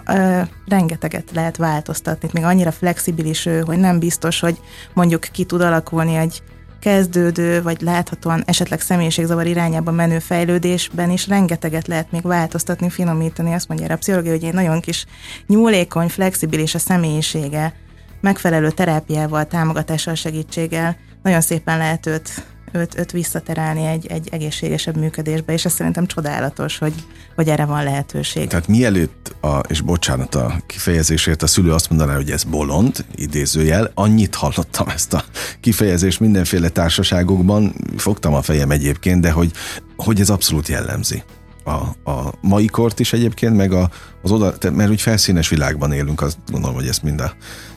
[0.07, 4.59] ö, rengeteget lehet változtatni, még annyira flexibilis ő, hogy nem biztos, hogy
[4.93, 6.43] mondjuk ki tud alakulni egy
[6.79, 13.53] kezdődő, vagy láthatóan esetleg személyiségzavar irányába menő fejlődésben is rengeteget lehet még változtatni, finomítani.
[13.53, 15.05] Azt mondja a pszichológia, hogy egy nagyon kis
[15.47, 17.73] nyúlékony, flexibilis a személyisége,
[18.21, 20.97] megfelelő terápiával, támogatással, segítséggel.
[21.23, 26.77] Nagyon szépen lehet őt őt, őt visszaterelni egy, egy egészségesebb működésbe, és ez szerintem csodálatos,
[26.77, 26.93] hogy,
[27.35, 28.47] hogy erre van lehetőség.
[28.47, 33.91] Tehát mielőtt, a, és bocsánat a kifejezésért, a szülő azt mondaná, hogy ez bolond, idézőjel,
[33.93, 35.23] annyit hallottam ezt a
[35.59, 39.51] kifejezést mindenféle társaságokban, fogtam a fejem egyébként, de hogy,
[39.95, 41.23] hogy ez abszolút jellemzi
[41.63, 43.89] a, a mai kort is egyébként, meg a,
[44.21, 47.33] az oda, mert úgy felszínes világban élünk, azt gondolom, hogy ezt mind a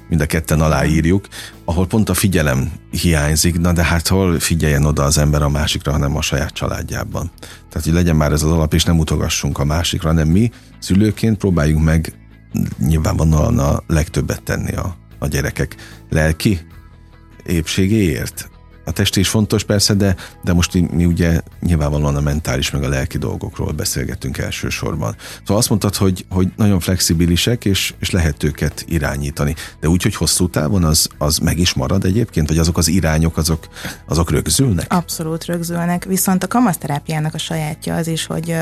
[0.08, 1.28] mind a ketten aláírjuk,
[1.64, 5.92] ahol pont a figyelem hiányzik, na de hát hol figyeljen oda az ember a másikra,
[5.92, 7.30] hanem a saját családjában.
[7.68, 11.38] Tehát, hogy legyen már ez az alap, és nem utogassunk a másikra, hanem mi szülőként
[11.38, 12.12] próbáljunk meg
[12.78, 15.76] nyilvánvalóan a legtöbbet tenni a, a gyerekek
[16.10, 16.60] lelki
[17.46, 18.50] épségéért,
[18.84, 22.88] a test is fontos persze, de, de most mi ugye nyilvánvalóan a mentális meg a
[22.88, 25.16] lelki dolgokról beszélgetünk elsősorban.
[25.38, 29.54] Szóval azt mondtad, hogy, hogy nagyon flexibilisek, és, és lehet őket irányítani.
[29.80, 33.36] De úgy, hogy hosszú távon az, az meg is marad egyébként, vagy azok az irányok,
[33.36, 33.68] azok,
[34.06, 34.92] azok rögzülnek?
[34.92, 38.56] Abszolút rögzülnek, viszont a kamaszterápiának a sajátja az is, hogy,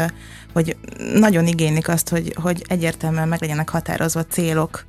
[0.53, 0.77] hogy
[1.15, 4.85] nagyon igénylik azt, hogy, hogy egyértelműen meg legyenek határozva célok,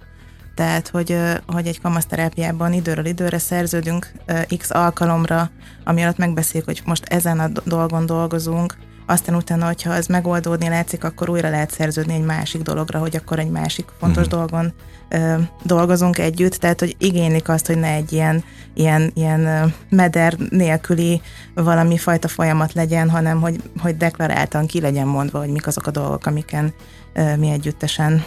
[0.55, 4.11] tehát, hogy, hogy egy kamaszterápiában időről időre szerződünk
[4.57, 5.49] x alkalomra,
[5.83, 11.03] ami alatt megbeszéljük, hogy most ezen a dolgon dolgozunk, aztán utána, hogyha ez megoldódni látszik,
[11.03, 14.29] akkor újra lehet szerződni egy másik dologra, hogy akkor egy másik fontos mm.
[14.29, 14.73] dolgon
[15.09, 21.21] ö, dolgozunk együtt, tehát hogy igénylik azt, hogy ne egy ilyen, ilyen, ilyen meder nélküli
[21.53, 25.91] valami fajta folyamat legyen, hanem hogy, hogy deklaráltan ki legyen mondva, hogy mik azok a
[25.91, 26.73] dolgok, amiken
[27.13, 28.23] ö, mi együttesen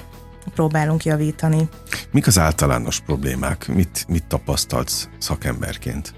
[0.55, 1.69] próbálunk javítani.
[2.11, 3.69] Mik az általános problémák?
[3.69, 6.15] Mit, mit tapasztalsz szakemberként?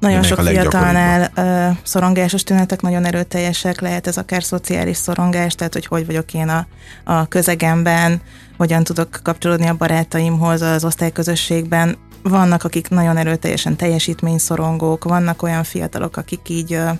[0.00, 5.72] Nagyon Ennek sok fiatalnál uh, szorongásos tünetek nagyon erőteljesek, lehet ez akár szociális szorongás, tehát
[5.72, 6.66] hogy hogy vagyok én a,
[7.04, 8.20] a közegemben,
[8.56, 11.96] hogyan tudok kapcsolódni a barátaimhoz, az osztályközösségben.
[12.22, 16.90] Vannak, akik nagyon erőteljesen teljesítményszorongók, vannak olyan fiatalok, akik így uh,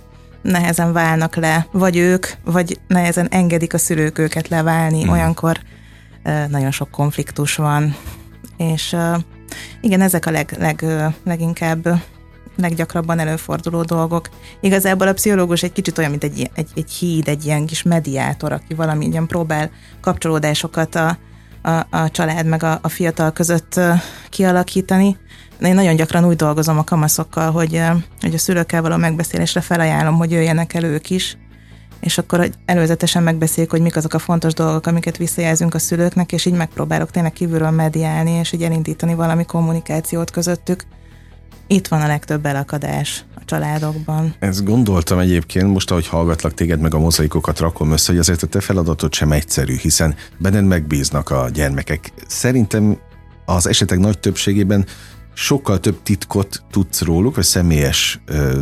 [0.42, 5.08] nehezen válnak le, vagy ők, vagy nehezen engedik a szülők őket leválni, mm.
[5.08, 5.58] olyankor
[6.48, 7.96] nagyon sok konfliktus van,
[8.56, 8.96] és
[9.80, 10.84] igen, ezek a leg, leg,
[11.24, 12.00] leginkább
[12.56, 14.28] leggyakrabban előforduló dolgok.
[14.60, 18.52] Igazából a pszichológus egy kicsit olyan, mint egy, egy, egy híd, egy ilyen kis mediátor,
[18.52, 21.18] aki valami ilyen próbál kapcsolódásokat a,
[21.62, 23.80] a, a család meg a, a fiatal között
[24.30, 25.16] kialakítani.
[25.60, 27.82] Én nagyon gyakran úgy dolgozom a kamaszokkal, hogy,
[28.20, 31.36] hogy a szülőkkel való megbeszélésre felajánlom, hogy jöjjenek el ők is,
[32.00, 36.44] és akkor előzetesen megbeszéljük, hogy mik azok a fontos dolgok, amiket visszajelzünk a szülőknek, és
[36.44, 40.84] így megpróbálok tényleg kívülről mediálni, és így elindítani valami kommunikációt közöttük.
[41.66, 44.34] Itt van a legtöbb elakadás a családokban.
[44.38, 48.46] Ezt gondoltam egyébként, most ahogy hallgatlak téged, meg a mozaikokat rakom össze, hogy azért a
[48.46, 52.12] te feladatod sem egyszerű, hiszen benned megbíznak a gyermekek.
[52.26, 52.98] Szerintem
[53.44, 54.86] az esetek nagy többségében
[55.34, 58.60] sokkal több titkot tudsz róluk, vagy személyes ö,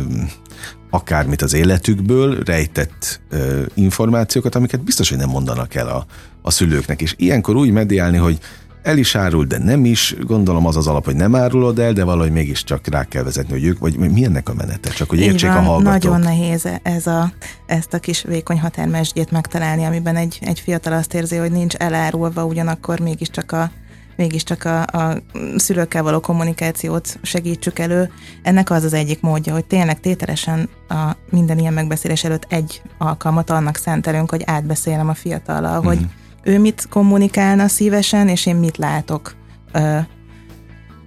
[0.95, 6.05] akármit az életükből, rejtett ö, információkat, amiket biztos, hogy nem mondanak el a,
[6.41, 7.01] a szülőknek.
[7.01, 8.39] És ilyenkor úgy mediálni, hogy
[8.85, 10.15] el is árul, de nem is.
[10.21, 13.63] Gondolom az az alap, hogy nem árulod el, de valahogy mégiscsak rá kell vezetni, hogy
[13.63, 14.89] ők, vagy mi ennek a menete?
[14.89, 16.11] Csak hogy értsék van, a hallgatók.
[16.11, 17.31] Nagyon nehéz ez a,
[17.65, 22.45] ezt a kis vékony határmesdjét megtalálni, amiben egy, egy fiatal azt érzi, hogy nincs elárulva,
[22.45, 23.71] ugyanakkor mégiscsak a
[24.15, 25.17] mégiscsak a, a
[25.55, 28.11] szülőkkel való kommunikációt segítsük elő.
[28.43, 33.49] Ennek az az egyik módja, hogy tényleg tételesen a minden ilyen megbeszélés előtt egy alkalmat
[33.49, 35.85] annak szentelünk, hogy átbeszélem a fiatallal, mm.
[35.85, 36.05] hogy
[36.43, 39.35] ő mit kommunikálna szívesen, és én mit látok
[39.71, 39.97] ö,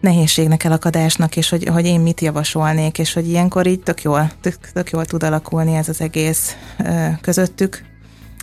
[0.01, 4.57] nehézségnek, elakadásnak, és hogy, hogy én mit javasolnék, és hogy ilyenkor így tök jól, tök,
[4.73, 7.83] tök jól tud alakulni ez az egész ö, közöttük.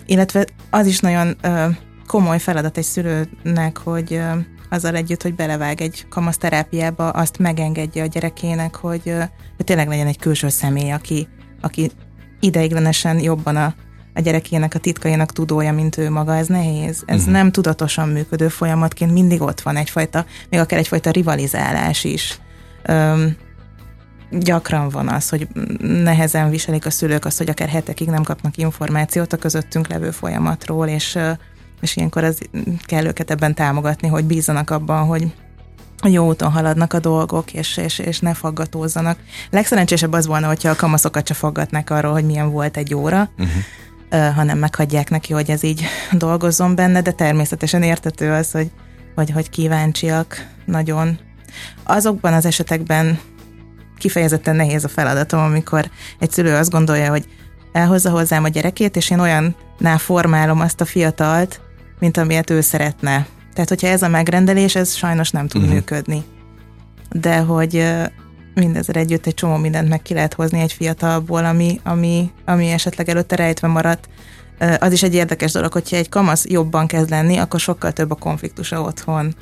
[0.06, 1.66] Illetve az is nagyon ö,
[2.08, 4.22] komoly feladat egy szülőnek, hogy
[4.70, 9.14] azzal együtt, hogy belevág egy kamaszterápiába, azt megengedje a gyerekének, hogy,
[9.56, 11.28] hogy tényleg legyen egy külső személy, aki,
[11.62, 11.92] aki
[12.40, 13.74] ideiglenesen jobban a,
[14.14, 17.04] a gyerekének a titkainak tudója, mint ő maga, ez nehéz.
[17.06, 17.34] Ez uh-huh.
[17.34, 22.40] nem tudatosan működő folyamatként, mindig ott van egyfajta, még akár egyfajta rivalizálás is.
[22.84, 23.36] Öm,
[24.32, 25.48] gyakran van az, hogy
[25.80, 30.88] nehezen viselik a szülők azt, hogy akár hetekig nem kapnak információt a közöttünk levő folyamatról,
[30.88, 31.18] és,
[31.82, 32.40] és ilyenkor az
[32.86, 35.34] kell őket ebben támogatni, hogy bízzanak abban, hogy
[36.04, 39.20] jó úton haladnak a dolgok, és, és, és ne faggatózzanak.
[39.50, 44.36] Legszerencsésebb az volna, hogyha a kamaszokat se faggatnak arról, hogy milyen volt egy óra, uh-huh.
[44.36, 48.72] hanem meghagyják neki, hogy ez így dolgozzon benne, de természetesen értető az, hogy,
[49.16, 51.20] hogy, hogy kíváncsiak nagyon.
[51.84, 53.20] Azokban az esetekben
[53.98, 57.26] kifejezetten nehéz a feladatom, amikor egy szülő azt gondolja, hogy
[57.72, 61.62] elhozza hozzám a gyerekét, és én olyannál formálom azt a fiatalt,
[62.00, 63.28] mint amilyet ő szeretne.
[63.54, 65.76] Tehát, hogyha ez a megrendelés, ez sajnos nem tud uh-huh.
[65.76, 66.24] működni.
[67.12, 67.86] De hogy
[68.54, 73.10] mindezzel együtt egy csomó mindent meg ki lehet hozni egy fiatalból, ami, ami, ami esetleg
[73.10, 74.10] előtte rejtve maradt.
[74.80, 78.16] Az is egy érdekes dolog, hogyha egy kamasz jobban kezd lenni, akkor sokkal több a
[78.16, 79.36] konfliktusa otthon.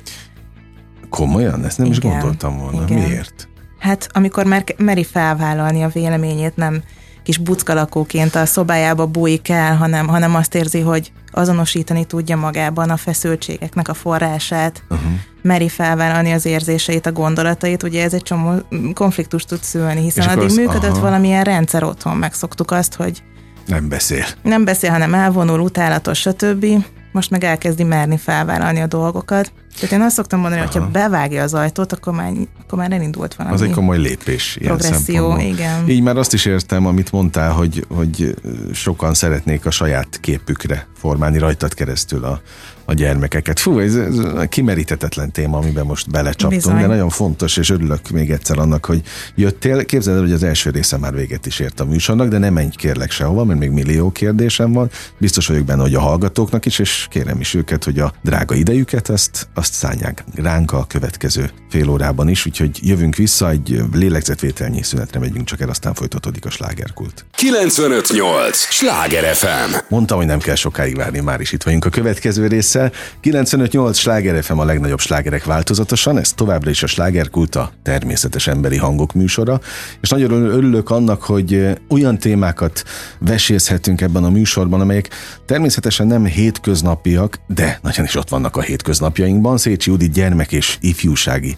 [1.10, 1.64] Komolyan?
[1.64, 2.82] Ezt nem igen, is gondoltam volna.
[2.82, 2.98] Igen.
[2.98, 3.48] Miért?
[3.78, 6.82] Hát amikor már meri felvállalni a véleményét, nem
[7.24, 12.96] kis buckalakóként a szobájába bújik el, hanem, hanem azt érzi, hogy azonosítani tudja magában a
[12.96, 15.10] feszültségeknek a forrását, uh-huh.
[15.42, 18.52] meri felvállalni az érzéseit, a gondolatait, ugye ez egy csomó
[18.94, 21.00] konfliktust tud szülni, hiszen addig az, működött aha.
[21.00, 23.22] valamilyen rendszer otthon, megszoktuk azt, hogy
[23.66, 24.24] nem beszél.
[24.42, 26.66] Nem beszél, hanem elvonul, utálatos, stb.
[27.12, 29.52] Most meg elkezdi merni felvállalni a dolgokat.
[29.74, 32.32] Tehát én azt szoktam mondani, hogy ha bevágja az ajtót, akkor már,
[32.62, 33.54] akkor már elindult valami.
[33.54, 34.56] Az egy komoly lépés.
[34.60, 35.88] Ilyen progresszió, igen.
[35.88, 38.34] Így már azt is értem, amit mondtál, hogy, hogy
[38.72, 42.40] sokan szeretnék a saját képükre formálni rajtad keresztül a,
[42.84, 43.58] a gyermekeket.
[43.58, 44.14] Fú, ez, ez
[44.48, 46.80] kimeríthetetlen téma, amiben most belecsaptunk, Bizony.
[46.80, 49.02] de nagyon fontos, és örülök még egyszer annak, hogy
[49.34, 49.84] jöttél.
[49.84, 52.68] Képzeld el, hogy az első része már véget is ért a műsornak, de nem menj
[52.70, 54.90] kérlek sehova, mert még millió kérdésem van.
[55.18, 59.08] Biztos vagyok benne, hogy a hallgatóknak is, és kérem is őket, hogy a drága idejüket
[59.08, 65.20] azt, azt szánják ránk a következő fél órában is, úgyhogy jövünk vissza, egy lélegzetvételnyi szünetre
[65.20, 67.24] megyünk csak el, aztán folytatódik a slágerkult.
[67.36, 68.56] 958!
[68.56, 69.74] Sláger FM!
[69.88, 72.92] Mondtam, hogy nem kell sokáig várni, már is itt vagyunk a következő résszel.
[73.20, 78.76] 958 Sláger FM a legnagyobb slágerek változatosan, ez továbbra is a slágerkult, a természetes emberi
[78.76, 79.60] hangok műsora,
[80.00, 82.84] és nagyon örülök annak, hogy olyan témákat
[83.18, 85.10] vesézhetünk ebben a műsorban, amelyek
[85.46, 89.58] természetesen nem hétköznapiak, de nagyon is ott vannak a hétköznapjainkban.
[89.58, 91.56] Szécsi Judit gyermek és ifjúsági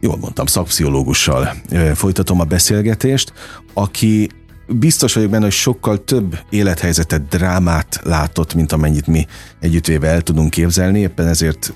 [0.00, 1.54] jól mondtam, szakpszichológussal
[1.94, 3.32] folytatom a beszélgetést,
[3.74, 4.28] aki
[4.74, 9.26] biztos vagyok benne, hogy sokkal több élethelyzetet, drámát látott, mint amennyit mi
[9.60, 11.74] együttvéve el tudunk képzelni, éppen ezért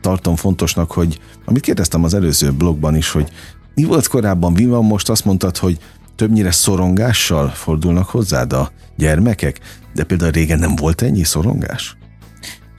[0.00, 3.32] tartom fontosnak, hogy amit kérdeztem az előző blogban is, hogy
[3.74, 5.78] mi volt korábban, mi van most, azt mondtad, hogy
[6.16, 9.60] többnyire szorongással fordulnak hozzád a gyermekek,
[9.94, 11.96] de például régen nem volt ennyi szorongás?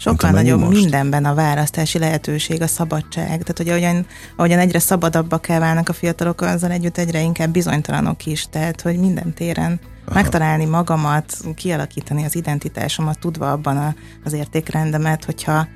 [0.09, 0.79] Sokkal nagyobb most?
[0.79, 3.25] mindenben a választási lehetőség, a szabadság.
[3.25, 8.25] Tehát, hogy ahogyan, ahogyan egyre szabadabbak kell válnak a fiatalok, azzal együtt egyre inkább bizonytalanok
[8.25, 8.47] is.
[8.49, 10.13] Tehát, hogy minden téren Aha.
[10.13, 15.67] megtalálni magamat, kialakítani az identitásomat, tudva abban a, az értékrendemet, hogyha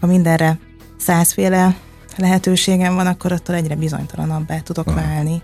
[0.00, 0.58] ha mindenre
[0.96, 1.76] százféle
[2.16, 4.96] lehetőségem van, akkor attól egyre bizonytalanabbá tudok Aha.
[5.00, 5.42] válni.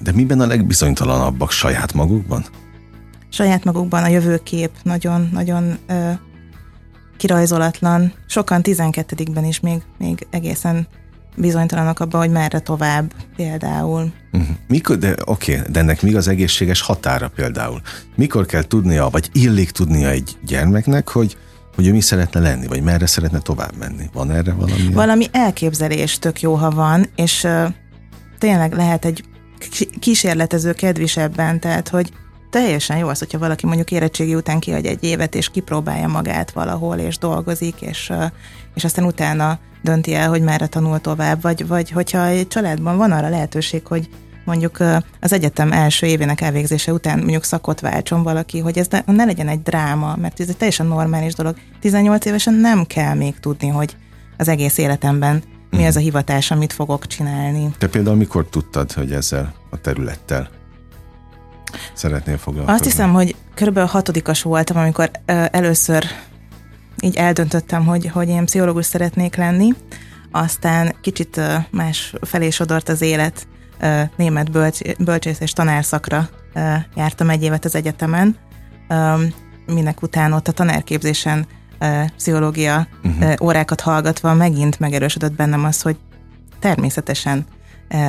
[0.00, 2.44] De miben a legbizonytalanabbak saját magukban?
[3.28, 6.10] Saját magukban a jövőkép nagyon, nagyon ö,
[7.18, 8.12] kirajzolatlan.
[8.26, 10.86] Sokan 12-ben is még, még egészen
[11.36, 14.12] bizonytalanok abban, hogy merre tovább például.
[14.32, 14.56] Uh-huh.
[14.68, 17.80] Mikor, de oké, okay, de ennek mi az egészséges határa például?
[18.16, 21.36] Mikor kell tudnia, vagy illik tudnia egy gyermeknek, hogy
[21.74, 24.04] hogy ő mi szeretne lenni, vagy merre szeretne tovább menni?
[24.12, 24.92] Van erre valami?
[24.92, 27.68] Valami elképzelés tök jó, ha van, és uh,
[28.38, 29.24] tényleg lehet egy
[30.00, 32.12] kísérletező kedvisebben, tehát hogy
[32.50, 36.96] teljesen jó az, hogyha valaki mondjuk érettségi után kihagy egy évet, és kipróbálja magát valahol,
[36.96, 38.12] és dolgozik, és,
[38.74, 43.12] és aztán utána dönti el, hogy merre tanul tovább, vagy, vagy hogyha egy családban van
[43.12, 44.08] arra lehetőség, hogy
[44.44, 44.78] mondjuk
[45.20, 49.48] az egyetem első évének elvégzése után mondjuk szakot váltson valaki, hogy ez ne, ne legyen
[49.48, 51.56] egy dráma, mert ez egy teljesen normális dolog.
[51.80, 53.96] 18 évesen nem kell még tudni, hogy
[54.36, 57.70] az egész életemben mi az a hivatás, amit fogok csinálni.
[57.78, 60.57] Te például mikor tudtad, hogy ezzel a területtel
[61.92, 62.74] szeretnél foglalkozni?
[62.74, 65.10] Azt hiszem, hogy körülbelül hatodikas voltam, amikor
[65.50, 66.04] először
[67.00, 69.74] így eldöntöttem, hogy, hogy én pszichológus szeretnék lenni,
[70.30, 73.46] aztán kicsit más felé sodort az élet,
[74.16, 76.28] német bölcs, bölcsész és tanárszakra
[76.94, 78.36] jártam egy évet az egyetemen,
[79.66, 81.46] minek után ott a tanárképzésen
[82.16, 83.34] pszichológia uh-huh.
[83.42, 85.96] órákat hallgatva megint megerősödött bennem az, hogy
[86.58, 87.46] természetesen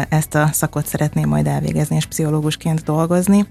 [0.09, 3.45] ezt a szakot szeretném majd elvégezni, és pszichológusként dolgozni.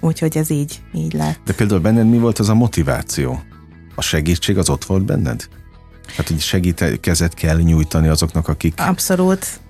[0.00, 1.38] Úgyhogy ez így, így lett.
[1.44, 3.40] De például benned mi volt az a motiváció?
[3.94, 5.48] A segítség az ott volt benned?
[6.16, 8.80] Hát, hogy segítkezet kell nyújtani azoknak, akik...
[8.80, 9.60] Abszolút.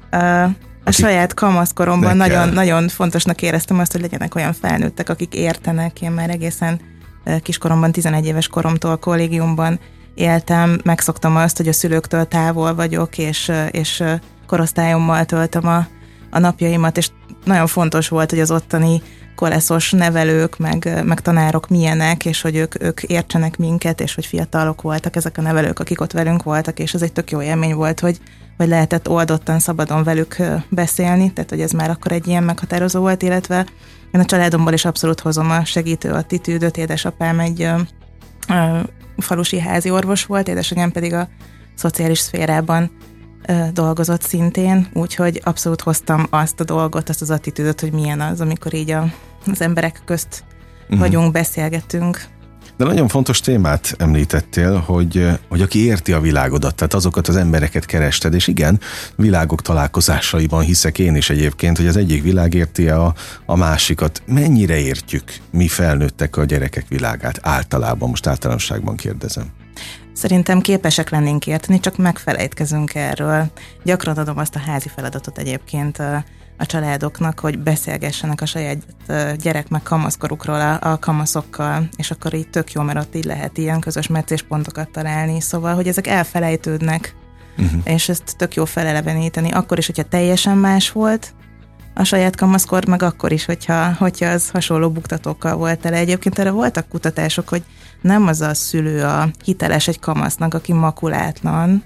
[0.85, 6.01] a saját kamaszkoromban nagyon, nagyon fontosnak éreztem azt, hogy legyenek olyan felnőttek, akik értenek.
[6.01, 6.81] Én már egészen
[7.43, 9.79] kiskoromban, 11 éves koromtól kollégiumban
[10.15, 14.05] éltem, megszoktam azt, hogy a szülőktől távol vagyok, és, és
[14.49, 15.87] korosztályommal töltöm a,
[16.31, 17.11] a napjaimat, és
[17.45, 19.03] nagyon fontos volt, hogy az ottani
[19.39, 24.83] koleszos nevelők, meg, meg tanárok milyenek, és hogy ők, ők értsenek minket, és hogy fiatalok
[24.83, 28.01] voltak ezek a nevelők, akik ott velünk voltak, és ez egy tök jó élmény volt,
[28.01, 28.19] hogy,
[28.57, 30.37] hogy lehetett oldottan, szabadon velük
[30.69, 33.67] beszélni, tehát hogy ez már akkor egy ilyen meghatározó volt, illetve
[34.13, 37.75] én a családomból is abszolút hozom a segítő attitűdöt, édesapám egy ö,
[38.49, 38.79] ö,
[39.17, 41.29] falusi házi orvos volt, édesanyám pedig a
[41.75, 42.91] szociális szférában
[43.73, 48.75] dolgozott szintén, úgyhogy abszolút hoztam azt a dolgot, azt az attitűdöt, hogy milyen az, amikor
[48.75, 49.13] így a,
[49.47, 50.45] az emberek közt
[50.83, 50.99] uh-huh.
[50.99, 52.21] vagyunk, beszélgetünk.
[52.77, 57.85] De nagyon fontos témát említettél, hogy, hogy aki érti a világodat, tehát azokat az embereket
[57.85, 58.81] kerested, és igen,
[59.17, 63.15] világok találkozásaiban hiszek én is egyébként, hogy az egyik világ érti a,
[63.47, 64.23] a másikat.
[64.27, 69.58] Mennyire értjük mi felnőttek a gyerekek világát általában, most általánosságban kérdezem.
[70.19, 73.47] Szerintem képesek lennénk érteni, csak megfelejtkezünk erről.
[73.85, 75.99] Gyakran adom azt a házi feladatot egyébként
[76.57, 78.79] a családoknak, hogy beszélgessenek a saját
[79.37, 83.59] gyerek meg kamaszkorukról a, a kamaszokkal, és akkor így tök jó, mert ott így lehet
[83.59, 87.15] ilyen közös meccéspontokat találni, szóval, hogy ezek elfelejtődnek,
[87.59, 87.81] uh-huh.
[87.85, 91.35] és ezt tök jó feleleveníteni, akkor is, hogyha teljesen más volt,
[91.99, 95.97] a saját kamaszkor, meg akkor is, hogyha, hogyha az hasonló buktatókkal volt tele.
[95.97, 97.63] Egyébként erre voltak kutatások, hogy
[98.01, 101.85] nem az a szülő a hiteles egy kamasznak, aki makulátlan,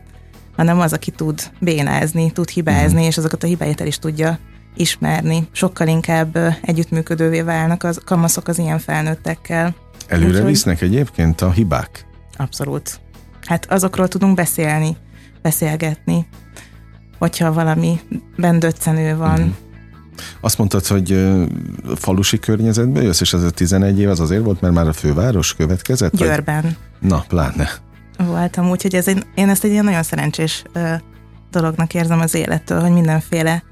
[0.57, 3.07] hanem az, aki tud bénázni, tud hibázni, uh-huh.
[3.07, 4.39] és azokat a hibáit el is tudja
[4.77, 5.49] ismerni.
[5.53, 9.75] Sokkal inkább együttműködővé válnak az kamaszok az ilyen felnőttekkel.
[10.07, 10.47] Előre Úgyhogy...
[10.47, 12.07] visznek egyébként a hibák?
[12.37, 13.01] Abszolút.
[13.47, 14.97] Hát azokról tudunk beszélni,
[15.43, 16.27] beszélgetni,
[17.19, 18.01] hogyha valami
[18.37, 19.39] bendöccenő van.
[19.39, 19.55] Uh-huh.
[20.41, 21.27] Azt mondtad, hogy
[21.97, 25.55] falusi környezetben jössz, és ez a 11 év az azért volt, mert már a főváros
[25.55, 26.17] következett?
[26.17, 26.63] Győrben.
[26.63, 26.77] Vagy?
[26.99, 27.69] Na, pláne.
[28.19, 30.93] Voltam, úgyhogy ez egy, én ezt egy ilyen nagyon szerencsés uh,
[31.51, 33.63] dolognak érzem az élettől, hogy mindenféle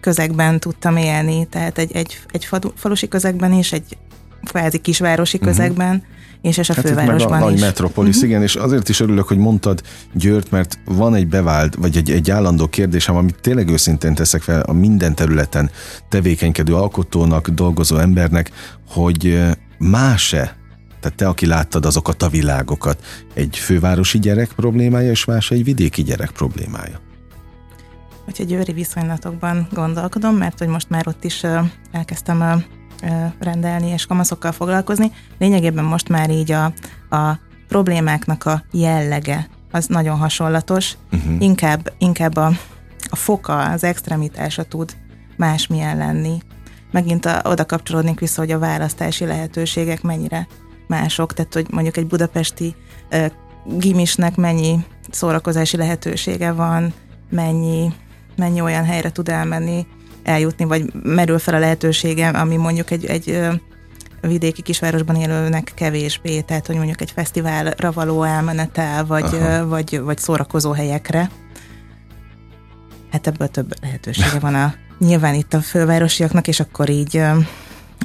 [0.00, 3.98] közegben tudtam élni, tehát egy, egy, egy falusi közegben is, egy
[4.44, 6.00] kvázi kisvárosi uh-huh.
[6.42, 7.52] És, és a hát fővárosban meg a is.
[7.52, 8.30] nagy metropolis, uh-huh.
[8.30, 12.30] igen, és azért is örülök, hogy mondtad Győrt, mert van egy bevált, vagy egy, egy
[12.30, 15.70] állandó kérdésem, amit tényleg őszintén teszek fel a minden területen
[16.08, 18.50] tevékenykedő alkotónak, dolgozó embernek,
[18.88, 19.40] hogy
[19.78, 20.58] más-e
[21.00, 26.02] tehát te, aki láttad azokat a világokat, egy fővárosi gyerek problémája, és más egy vidéki
[26.02, 27.00] gyerek problémája?
[28.28, 31.42] Úgyhogy győri viszonylatokban gondolkodom, mert hogy most már ott is
[31.92, 32.64] elkezdtem
[33.38, 35.12] rendelni és kamaszokkal foglalkozni.
[35.38, 36.64] Lényegében most már így a,
[37.16, 40.96] a problémáknak a jellege az nagyon hasonlatos.
[41.12, 41.42] Uh-huh.
[41.42, 42.52] Inkább, inkább a,
[43.10, 44.96] a foka, az extremitása tud
[45.36, 46.38] másmilyen lenni.
[46.90, 50.46] Megint a, oda kapcsolódnék vissza, hogy a választási lehetőségek mennyire
[50.86, 52.74] mások, tehát hogy mondjuk egy budapesti
[53.12, 53.26] uh,
[53.78, 56.92] gimisnek mennyi szórakozási lehetősége van,
[57.30, 57.92] mennyi
[58.40, 59.86] mennyi olyan helyre tud elmenni,
[60.22, 63.40] eljutni, vagy merül fel a lehetőségem, ami mondjuk egy, egy
[64.20, 70.72] vidéki kisvárosban élőnek kevésbé, tehát hogy mondjuk egy fesztiválra való elmenetel, vagy, vagy, vagy szórakozó
[70.72, 71.30] helyekre.
[73.10, 77.22] Hát ebből több lehetősége van a nyilván itt a fővárosiaknak, és akkor így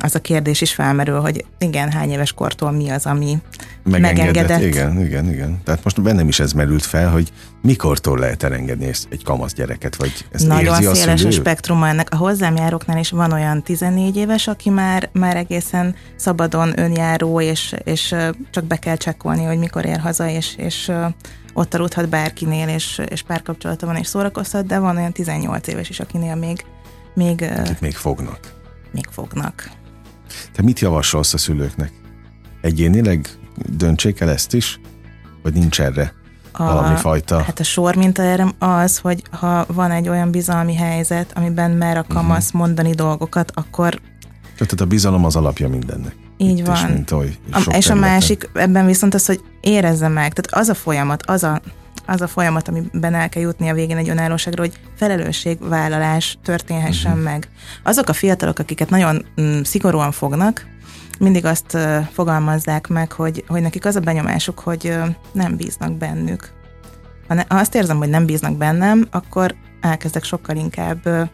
[0.01, 3.37] az a kérdés is felmerül, hogy igen, hány éves kortól mi az, ami
[3.83, 4.25] megengedett.
[4.25, 4.61] megengedett.
[4.61, 5.61] Igen, igen, igen.
[5.63, 7.31] Tehát most bennem is ez merült fel, hogy
[7.61, 12.13] mikortól lehet elengedni egy kamasz gyereket, vagy ezt Nagyon érzi széles a, a spektrum ennek.
[12.13, 17.75] A hozzám járóknál is van olyan 14 éves, aki már, már egészen szabadon önjáró, és,
[17.83, 18.15] és
[18.51, 20.91] csak be kell csekkolni, hogy mikor ér haza, és, és
[21.53, 25.99] ott aludhat bárkinél, és, és párkapcsolata van, és szórakozhat, de van olyan 18 éves is,
[25.99, 26.65] akinél még
[27.15, 28.53] még, Akik még fognak.
[28.91, 29.69] Még fognak.
[30.53, 31.91] Te mit javasolsz a szülőknek?
[32.61, 33.27] Egyénileg
[33.69, 34.79] döntsék el ezt is?
[35.43, 36.13] Vagy nincs erre
[36.51, 37.41] a, valami fajta?
[37.41, 41.97] Hát a sor minta erre az, hogy ha van egy olyan bizalmi helyzet, amiben mer
[41.97, 42.61] a kamasz uh-huh.
[42.61, 43.99] mondani dolgokat, akkor...
[44.55, 46.15] Tehát a bizalom az alapja mindennek.
[46.37, 46.75] Így Itt van.
[46.75, 47.97] Is, mint oly, a, és területen.
[47.97, 50.33] a másik ebben viszont az, hogy érezze meg.
[50.33, 51.61] Tehát az a folyamat, az a
[52.05, 57.25] az a folyamat, amiben el kell jutni a végén egy önállóságra, hogy felelősségvállalás történhessen uh-huh.
[57.25, 57.49] meg.
[57.83, 60.65] Azok a fiatalok, akiket nagyon mm, szigorúan fognak,
[61.19, 65.93] mindig azt uh, fogalmazzák meg, hogy, hogy nekik az a benyomásuk, hogy uh, nem bíznak
[65.97, 66.49] bennük.
[67.27, 71.27] Ha, ne, ha azt érzem, hogy nem bíznak bennem, akkor elkezdek sokkal inkább uh,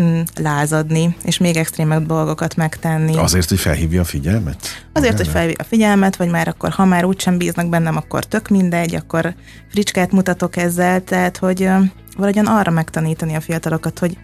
[0.00, 3.16] mm, lázadni, és még extrémebb dolgokat megtenni.
[3.16, 4.56] Azért, hogy felhívja a figyelmet?
[4.92, 8.48] Azért, hogy felhívja a figyelmet, vagy már akkor, ha már úgysem bíznak bennem, akkor tök
[8.48, 9.34] mindegy, akkor
[9.70, 11.68] fricskát mutatok ezzel, tehát, hogy
[12.16, 14.16] valahogyan arra megtanítani a fiatalokat, hogy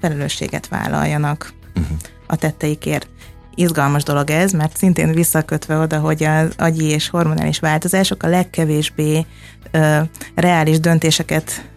[0.00, 1.96] felelősséget vállaljanak uh-huh.
[2.26, 3.08] a tetteikért.
[3.54, 9.26] Izgalmas dolog ez, mert szintén visszakötve oda, hogy az agyi és hormonális változások a legkevésbé
[9.70, 9.98] ö,
[10.34, 11.68] reális döntéseket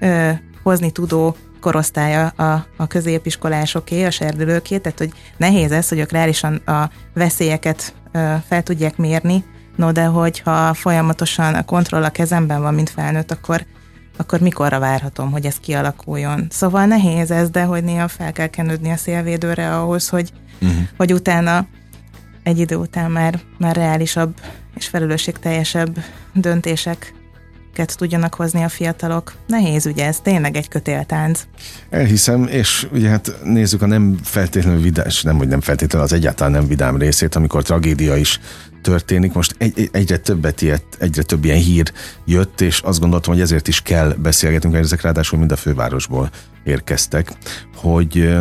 [0.00, 0.30] ö,
[0.62, 1.36] hozni tudó
[1.66, 7.94] korosztálya a, a középiskolásoké, a serdülőké, tehát hogy nehéz ez, hogy ők reálisan a veszélyeket
[8.48, 9.44] fel tudják mérni,
[9.76, 13.66] no de hogyha folyamatosan a kontroll a kezemben van, mint felnőtt, akkor
[14.16, 16.46] akkor mikorra várhatom, hogy ez kialakuljon.
[16.50, 20.78] Szóval nehéz ez, de hogy néha fel kell kenődni a szélvédőre ahhoz, hogy, uh-huh.
[20.96, 21.66] hogy utána
[22.42, 24.34] egy idő után már, már reálisabb
[24.74, 25.98] és felelősségteljesebb
[26.32, 27.14] döntések
[27.84, 29.32] tudjanak hozni a fiatalok.
[29.46, 31.46] Nehéz ugye ez, tényleg egy kötéltánc.
[31.90, 36.52] Elhiszem, és ugye hát nézzük a nem feltétlenül vidás, nem, hogy nem feltétlenül az egyáltalán
[36.52, 38.40] nem vidám részét, amikor tragédia is
[38.82, 39.32] történik.
[39.32, 41.92] Most egy, egyre többet ilyet, egyre több ilyen hír
[42.24, 46.30] jött, és azt gondoltam, hogy ezért is kell beszélgetnünk, mert ezek ráadásul mind a fővárosból
[46.64, 47.32] érkeztek,
[47.76, 48.36] hogy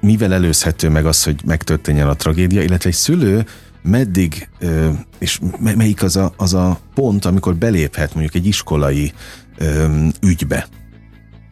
[0.00, 3.44] mivel előzhető meg az, hogy megtörténjen a tragédia, illetve egy szülő
[3.86, 4.48] meddig,
[5.18, 9.12] és melyik az a, az a pont, amikor beléphet mondjuk egy iskolai
[10.20, 10.66] ügybe.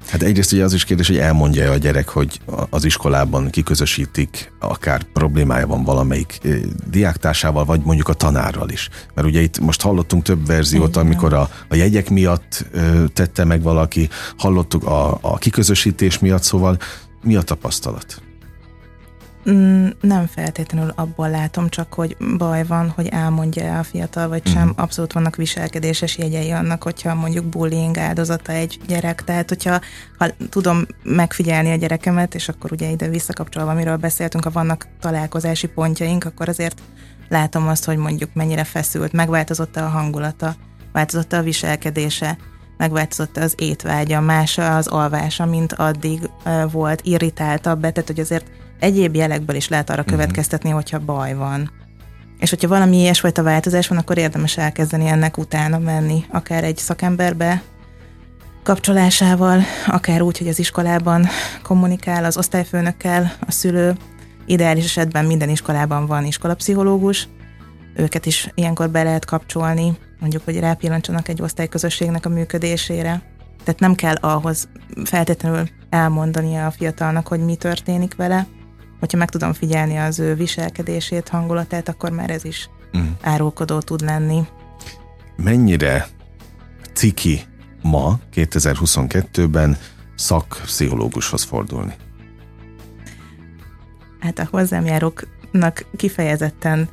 [0.09, 5.03] Hát egyrészt ugye az is kérdés, hogy elmondja a gyerek, hogy az iskolában kiközösítik, akár
[5.03, 6.41] problémája van valamelyik
[6.91, 8.89] diáktársával, vagy mondjuk a tanárral is.
[9.15, 12.67] Mert ugye itt most hallottunk több verziót, amikor a, a jegyek miatt
[13.13, 16.79] tette meg valaki, hallottuk a, a kiközösítés miatt, szóval
[17.23, 18.23] mi a tapasztalat?
[19.51, 24.69] Mm, nem feltétlenül abból látom csak, hogy baj van, hogy elmondja a fiatal, vagy sem.
[24.69, 24.83] Uh-huh.
[24.83, 29.25] Abszolút vannak viselkedéses jegyei annak, hogyha mondjuk bullying áldozata egy gyerek.
[29.25, 29.81] Tehát, hogyha
[30.19, 35.67] ha tudom megfigyelni a gyerekemet, és akkor ugye ide visszakapcsolva, amiről beszéltünk, ha vannak találkozási
[35.67, 36.83] pontjaink, akkor azért
[37.29, 40.55] látom azt, hogy mondjuk mennyire feszült, megváltozott a hangulata,
[40.93, 42.37] változott a viselkedése,
[42.77, 46.31] megváltozott az étvágya, más az alvása, mint addig
[46.71, 48.47] volt, irritáltabb, tehát hogy azért
[48.79, 50.17] egyéb jelekből is lehet arra uh-huh.
[50.17, 51.71] következtetni, hogyha baj van.
[52.39, 57.63] És hogyha valami ilyesfajta változás van, akkor érdemes elkezdeni ennek utána menni, akár egy szakemberbe
[58.63, 61.27] kapcsolásával, akár úgy, hogy az iskolában
[61.63, 63.97] kommunikál az osztályfőnökkel, a szülő.
[64.47, 67.29] Ideális esetben minden iskolában van iskolapszichológus,
[67.95, 73.23] őket is ilyenkor be lehet kapcsolni, mondjuk, hogy rápillanítsanak egy osztályközösségnek a működésére.
[73.65, 74.69] Tehát nem kell ahhoz
[75.05, 78.47] feltétlenül elmondania a fiatalnak, hogy mi történik vele,
[79.05, 83.11] hogyha meg tudom figyelni az ő viselkedését, hangulatát, akkor már ez is uh-huh.
[83.21, 84.47] árulkodó tud lenni.
[85.37, 86.07] Mennyire
[86.93, 87.41] ciki
[87.83, 89.77] ma, 2022-ben
[90.15, 91.95] szakpszichológushoz fordulni?
[94.21, 96.89] Hát a hozzám járóknak kifejezetten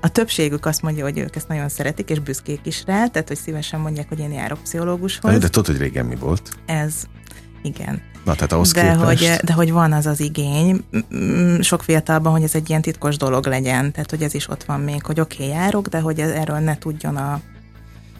[0.00, 3.36] a többségük azt mondja, hogy ők ezt nagyon szeretik, és büszkék is rá, tehát hogy
[3.36, 5.38] szívesen mondják, hogy én járok pszichológushoz.
[5.38, 6.50] De tudod, hogy régen mi volt?
[6.66, 7.06] Ez,
[7.62, 8.02] igen.
[8.24, 10.84] Na, tehát ahhoz de hogy, de hogy van az az igény,
[11.60, 14.80] sok fiatalban, hogy ez egy ilyen titkos dolog legyen, tehát hogy ez is ott van
[14.80, 17.40] még, hogy oké, okay, járok, de hogy erről ne tudjon a,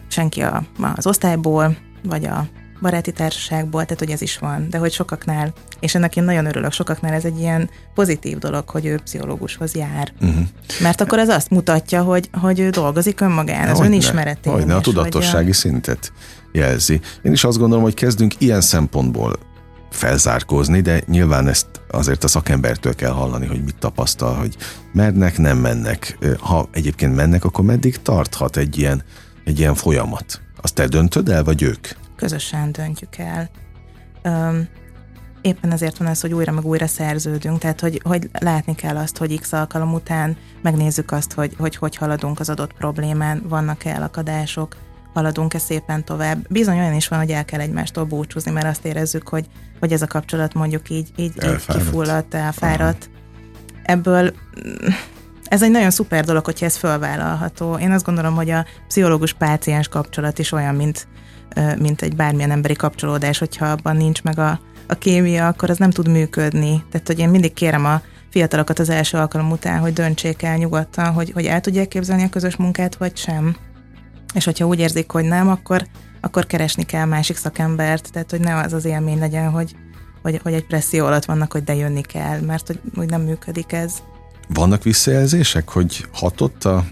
[0.07, 0.63] senki a,
[0.95, 2.47] az osztályból, vagy a
[2.81, 6.71] baráti társaságból, tehát hogy ez is van, de hogy sokaknál, és ennek én nagyon örülök,
[6.71, 10.13] sokaknál ez egy ilyen pozitív dolog, hogy ő pszichológushoz jár.
[10.21, 10.45] Uh-huh.
[10.81, 14.53] Mert akkor ez azt mutatja, hogy, hogy ő dolgozik önmagán, az önismeretén.
[14.53, 15.53] Hogyne, a tudatossági a...
[15.53, 16.11] szintet
[16.51, 16.99] jelzi.
[17.21, 19.39] Én is azt gondolom, hogy kezdünk ilyen szempontból
[19.91, 24.55] felzárkózni, de nyilván ezt azért a szakembertől kell hallani, hogy mit tapasztal, hogy
[24.93, 26.17] mernek, nem mennek.
[26.39, 29.03] Ha egyébként mennek, akkor meddig tarthat egy ilyen,
[29.45, 30.41] egy ilyen folyamat?
[30.61, 31.87] Azt te döntöd el, vagy ők?
[32.21, 33.49] Közösen döntjük el.
[34.21, 34.67] Öm,
[35.41, 39.17] éppen ezért van ez, hogy újra meg újra szerződünk, tehát hogy, hogy látni kell azt,
[39.17, 44.75] hogy x alkalom után megnézzük azt, hogy hogy, hogy haladunk az adott problémán, vannak-e elakadások,
[45.13, 46.47] haladunk-e szépen tovább.
[46.49, 49.45] Bizony olyan is van, hogy el kell egymástól búcsúzni, mert azt érezzük, hogy,
[49.79, 53.09] hogy ez a kapcsolat mondjuk így, így, így kifulladt, elfáradt.
[53.13, 53.81] Aha.
[53.83, 54.33] Ebből
[55.43, 57.77] ez egy nagyon szuper dolog, hogyha ez fölvállalható.
[57.77, 61.07] Én azt gondolom, hogy a pszichológus-páciens kapcsolat is olyan, mint,
[61.79, 65.89] mint egy bármilyen emberi kapcsolódás, hogyha abban nincs meg a, a kémia, akkor az nem
[65.89, 66.83] tud működni.
[66.91, 71.13] Tehát, hogy én mindig kérem a fiatalokat az első alkalom után, hogy döntsék el nyugodtan,
[71.13, 73.55] hogy, hogy el tudják képzelni a közös munkát, vagy sem.
[74.33, 75.87] És hogyha úgy érzik, hogy nem, akkor,
[76.21, 79.75] akkor keresni kell másik szakembert, tehát hogy ne az az élmény legyen, hogy,
[80.21, 83.71] hogy, hogy egy presszió alatt vannak, hogy de jönni kell, mert hogy úgy nem működik
[83.71, 83.93] ez.
[84.47, 86.85] Vannak visszajelzések, hogy hatott a,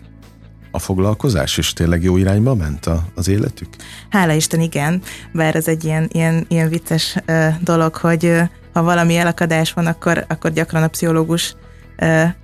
[0.72, 3.68] a foglalkozás, és tényleg jó irányba ment a, az életük?
[4.10, 5.02] Hála Isten, igen,
[5.34, 8.42] bár ez egy ilyen, ilyen, ilyen vicces uh, dolog, hogy uh,
[8.74, 11.56] ha valami elakadás van, akkor, akkor gyakran a pszichológus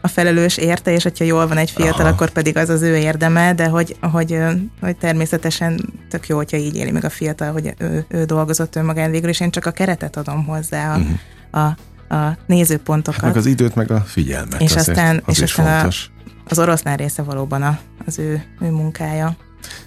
[0.01, 2.09] a felelős érte, és hogyha jól van egy fiatal, Aha.
[2.09, 4.37] akkor pedig az az ő érdeme, de hogy, hogy,
[4.81, 9.11] hogy természetesen tök jó, hogyha így éli meg a fiatal, hogy ő, ő dolgozott önmagán
[9.11, 11.65] végül, és én csak a keretet adom hozzá, a, uh-huh.
[11.65, 13.21] a, a nézőpontokat.
[13.21, 14.61] Meg az időt, meg a figyelmet.
[14.61, 16.09] És azért, aztán, az és is aztán fontos.
[16.09, 16.14] A,
[16.47, 19.35] az oroszlán része valóban a, az ő, ő munkája.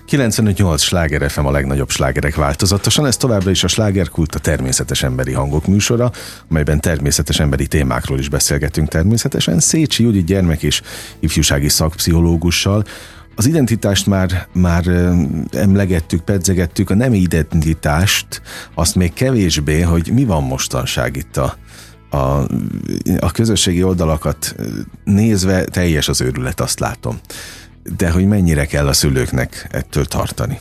[0.08, 5.32] 95-8 sláger FM a legnagyobb slágerek változatosan, ez továbbra is a slágerkult a természetes emberi
[5.32, 6.10] hangok műsora,
[6.50, 9.60] amelyben természetes emberi témákról is beszélgetünk természetesen.
[9.60, 10.82] Szécsi Judit gyermek és
[11.18, 12.84] ifjúsági szakpszichológussal,
[13.34, 14.86] az identitást már, már
[15.50, 18.42] emlegettük, pedzegettük, a nem identitást,
[18.74, 21.56] azt még kevésbé, hogy mi van mostanság itt a,
[22.10, 22.16] a,
[23.18, 24.54] a közösségi oldalakat
[25.04, 27.18] nézve teljes az őrület, azt látom.
[27.96, 30.58] De hogy mennyire kell a szülőknek ettől tartani?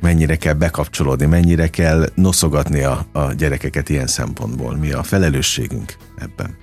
[0.00, 4.76] Mennyire kell bekapcsolódni, mennyire kell noszogatni a, a gyerekeket ilyen szempontból?
[4.76, 6.56] Mi a felelősségünk ebben?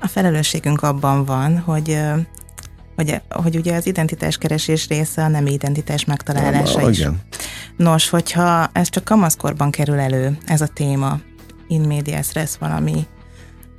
[0.00, 1.98] A felelősségünk abban van, hogy
[2.96, 6.98] hogy, hogy ugye az identitáskeresés része a nem identitás megtalálása Na, is.
[6.98, 7.20] Igen.
[7.76, 11.20] Nos, hogyha ez csak kamaszkorban kerül elő, ez a téma,
[11.68, 13.06] in medias res valami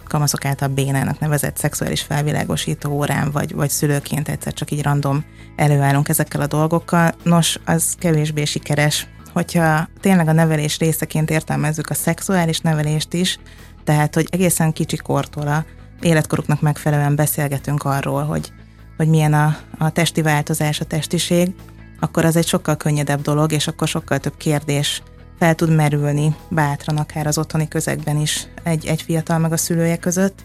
[0.08, 5.26] kamaszok által bénának nevezett szexuális felvilágosító órán, vagy, vagy szülőként egyszer csak így random
[5.56, 9.08] előállunk ezekkel a dolgokkal, nos, az kevésbé sikeres.
[9.34, 13.40] Hogyha tényleg a nevelés részeként értelmezzük a szexuális nevelést is,
[13.84, 15.66] tehát, hogy egészen kicsi kortól a
[16.02, 18.52] életkoruknak megfelelően beszélgetünk arról, hogy
[18.98, 21.56] hogy milyen a, a testi változás, a testiség,
[22.00, 25.02] akkor az egy sokkal könnyedebb dolog, és akkor sokkal több kérdés
[25.40, 29.98] fel tud merülni bátran, akár az otthoni közegben is egy, egy fiatal meg a szülője
[29.98, 30.44] között.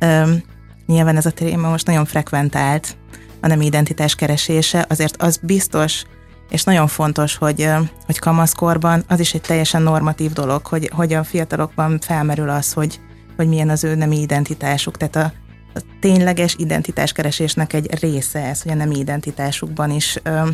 [0.00, 0.42] Üm,
[0.86, 2.96] nyilván ez a téma most nagyon frekventált,
[3.40, 6.04] a nem identitás keresése, azért az biztos,
[6.50, 7.68] és nagyon fontos, hogy,
[8.06, 13.00] hogy kamaszkorban az is egy teljesen normatív dolog, hogy, hogy a fiatalokban felmerül az, hogy,
[13.36, 15.32] hogy milyen az ő nem identitásuk, tehát a,
[15.74, 20.48] a tényleges identitáskeresésnek egy része ez, hogy a nem identitásukban is ö,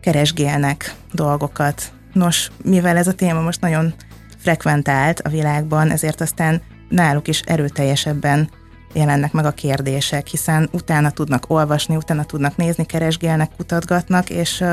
[0.00, 1.92] keresgélnek dolgokat.
[2.12, 3.94] Nos, mivel ez a téma most nagyon
[4.38, 8.50] frekventált a világban, ezért aztán náluk is erőteljesebben
[8.92, 14.64] jelennek meg a kérdések, hiszen utána tudnak olvasni, utána tudnak nézni, keresgélnek, kutatgatnak, és,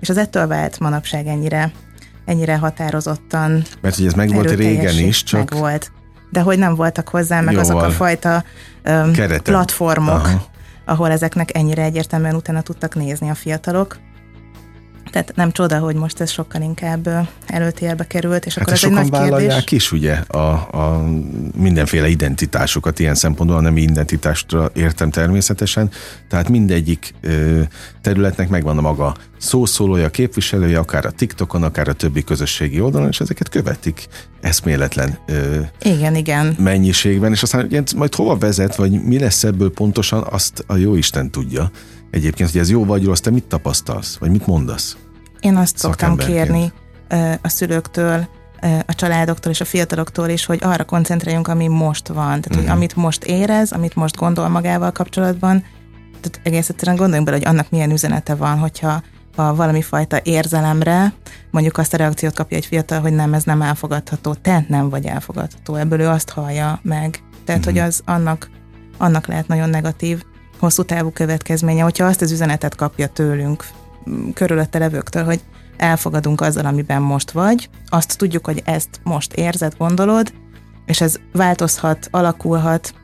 [0.00, 1.72] és az ettől vált manapság ennyire,
[2.24, 5.50] ennyire határozottan Mert hogy ez meg volt régen is, csak...
[5.50, 5.92] Meg volt.
[6.30, 7.70] De hogy nem voltak hozzá meg Jóval.
[7.70, 8.44] azok a fajta
[8.84, 10.46] um, platformok, Aha.
[10.84, 13.98] ahol ezeknek ennyire egyértelműen utána tudtak nézni a fiatalok.
[15.14, 18.90] Tehát nem csoda, hogy most ez sokkal inkább előtérbe került, és hát akkor ez egy
[18.90, 19.72] nagy vállalják kérdés.
[19.72, 21.04] is ugye a, a
[21.56, 25.90] mindenféle identitásokat ilyen szempontból, nem identitásra értem természetesen,
[26.28, 27.60] tehát mindegyik ö,
[28.00, 33.20] területnek megvan a maga szószólója, képviselője, akár a TikTokon, akár a többi közösségi oldalon, és
[33.20, 34.08] ezeket követik
[34.40, 36.56] eszméletlen ö, igen, igen.
[36.58, 40.94] mennyiségben, és aztán ugye, majd hova vezet, vagy mi lesz ebből pontosan, azt a jó
[40.94, 41.70] Isten tudja.
[42.10, 44.96] Egyébként, hogy ez jó vagy rossz, te mit tapasztalsz, vagy mit mondasz?
[45.44, 46.72] Én azt szoktam kérni
[47.42, 48.28] a szülőktől,
[48.86, 52.16] a családoktól és a fiataloktól is, hogy arra koncentráljunk, ami most van.
[52.16, 52.56] Tehát, uh-huh.
[52.56, 52.76] hogy Mhm.
[52.76, 55.64] amit most érez, amit most gondol magával kapcsolatban,
[56.20, 59.02] tehát egész egyszerűen gondoljunk bele, hogy annak milyen üzenete van, hogyha
[59.36, 61.12] ha valami fajta érzelemre,
[61.50, 65.06] mondjuk azt a reakciót kapja egy fiatal, hogy nem, ez nem elfogadható, te nem vagy
[65.06, 67.22] elfogadható, ebből ő azt hallja meg.
[67.44, 67.74] Tehát, uh-huh.
[67.74, 68.50] hogy az annak,
[68.98, 70.22] annak lehet nagyon negatív,
[70.58, 73.64] hosszú távú következménye, hogyha azt az üzenetet kapja tőlünk,
[74.34, 75.40] körülötte levőktől, hogy
[75.76, 80.32] elfogadunk azzal, amiben most vagy, azt tudjuk, hogy ezt most érzed, gondolod,
[80.86, 82.94] és ez változhat, alakulhat,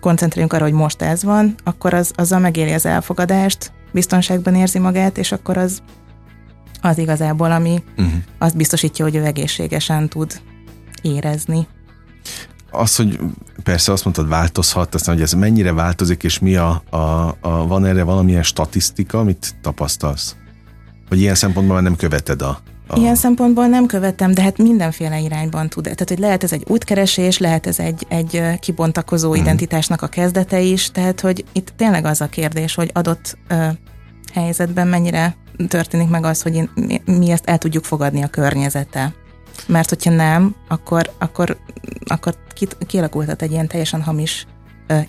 [0.00, 5.18] koncentráljunk arra, hogy most ez van, akkor az, azzal megéli az elfogadást, biztonságban érzi magát,
[5.18, 5.82] és akkor az
[6.80, 8.12] az igazából, ami uh-huh.
[8.38, 10.40] azt biztosítja, hogy ő egészségesen tud
[11.02, 11.66] érezni.
[12.70, 13.18] Az, hogy
[13.62, 16.96] persze azt mondtad, változhat, aztán, hogy ez mennyire változik, és mi a, a,
[17.40, 20.36] a van erre valamilyen statisztika, amit tapasztalsz?
[21.08, 22.98] Hogy ilyen szempontból már nem követed a, a...
[22.98, 25.82] Ilyen szempontból nem követtem, de hát mindenféle irányban tud.
[25.82, 29.42] Tehát, hogy lehet ez egy útkeresés, lehet ez egy, egy kibontakozó hmm.
[29.42, 33.66] identitásnak a kezdete is, tehát, hogy itt tényleg az a kérdés, hogy adott ö,
[34.32, 35.36] helyzetben mennyire
[35.68, 39.14] történik meg az, hogy én, mi, mi ezt el tudjuk fogadni a környezete.
[39.66, 41.56] Mert hogyha nem, akkor, akkor,
[42.06, 42.34] akkor
[42.86, 44.46] kialakulhat egy ilyen teljesen hamis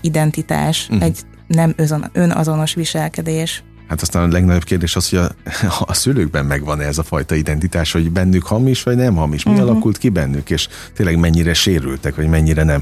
[0.01, 1.03] identitás, uh-huh.
[1.03, 1.75] egy nem
[2.11, 3.63] önazonos viselkedés.
[3.87, 5.31] Hát aztán a legnagyobb kérdés az, hogy a,
[5.79, 9.43] a szülőkben megvan-e ez a fajta identitás, hogy bennük hamis, vagy nem hamis?
[9.43, 9.69] Mi uh-huh.
[9.69, 12.81] alakult ki bennük, és tényleg mennyire sérültek, vagy mennyire nem?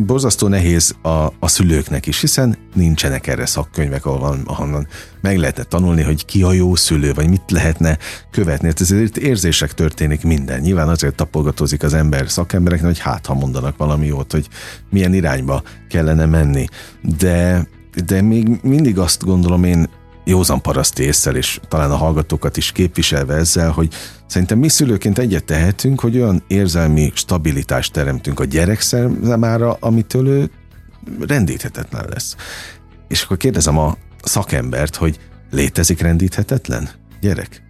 [0.00, 1.08] Borzasztó nehéz a,
[1.38, 4.86] a szülőknek is, hiszen nincsenek erre szakkönyvek, ahol, ahonnan
[5.20, 7.98] meg lehetne tanulni, hogy ki a jó szülő, vagy mit lehetne
[8.30, 8.66] követni.
[8.66, 10.60] Hát ezért érzések történik minden.
[10.60, 14.48] Nyilván azért tapolgatózik az ember szakembereknek, hogy hát, ha mondanak valami jót, hogy
[14.90, 16.66] milyen irányba kellene menni.
[17.18, 17.68] De,
[18.06, 19.88] de még mindig azt gondolom én,
[20.24, 23.94] józan paraszti észsel, és talán a hallgatókat is képviselve ezzel, hogy
[24.26, 30.50] szerintem mi szülőként egyet tehetünk, hogy olyan érzelmi stabilitást teremtünk a gyerek számára, amitől ő
[31.20, 32.36] rendíthetetlen lesz.
[33.08, 35.18] És akkor kérdezem a szakembert, hogy
[35.50, 36.88] létezik rendíthetetlen
[37.20, 37.62] gyerek?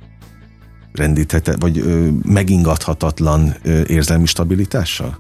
[0.93, 5.19] Rendíthetetlen, vagy ö, megingathatatlan ö, érzelmi stabilitással?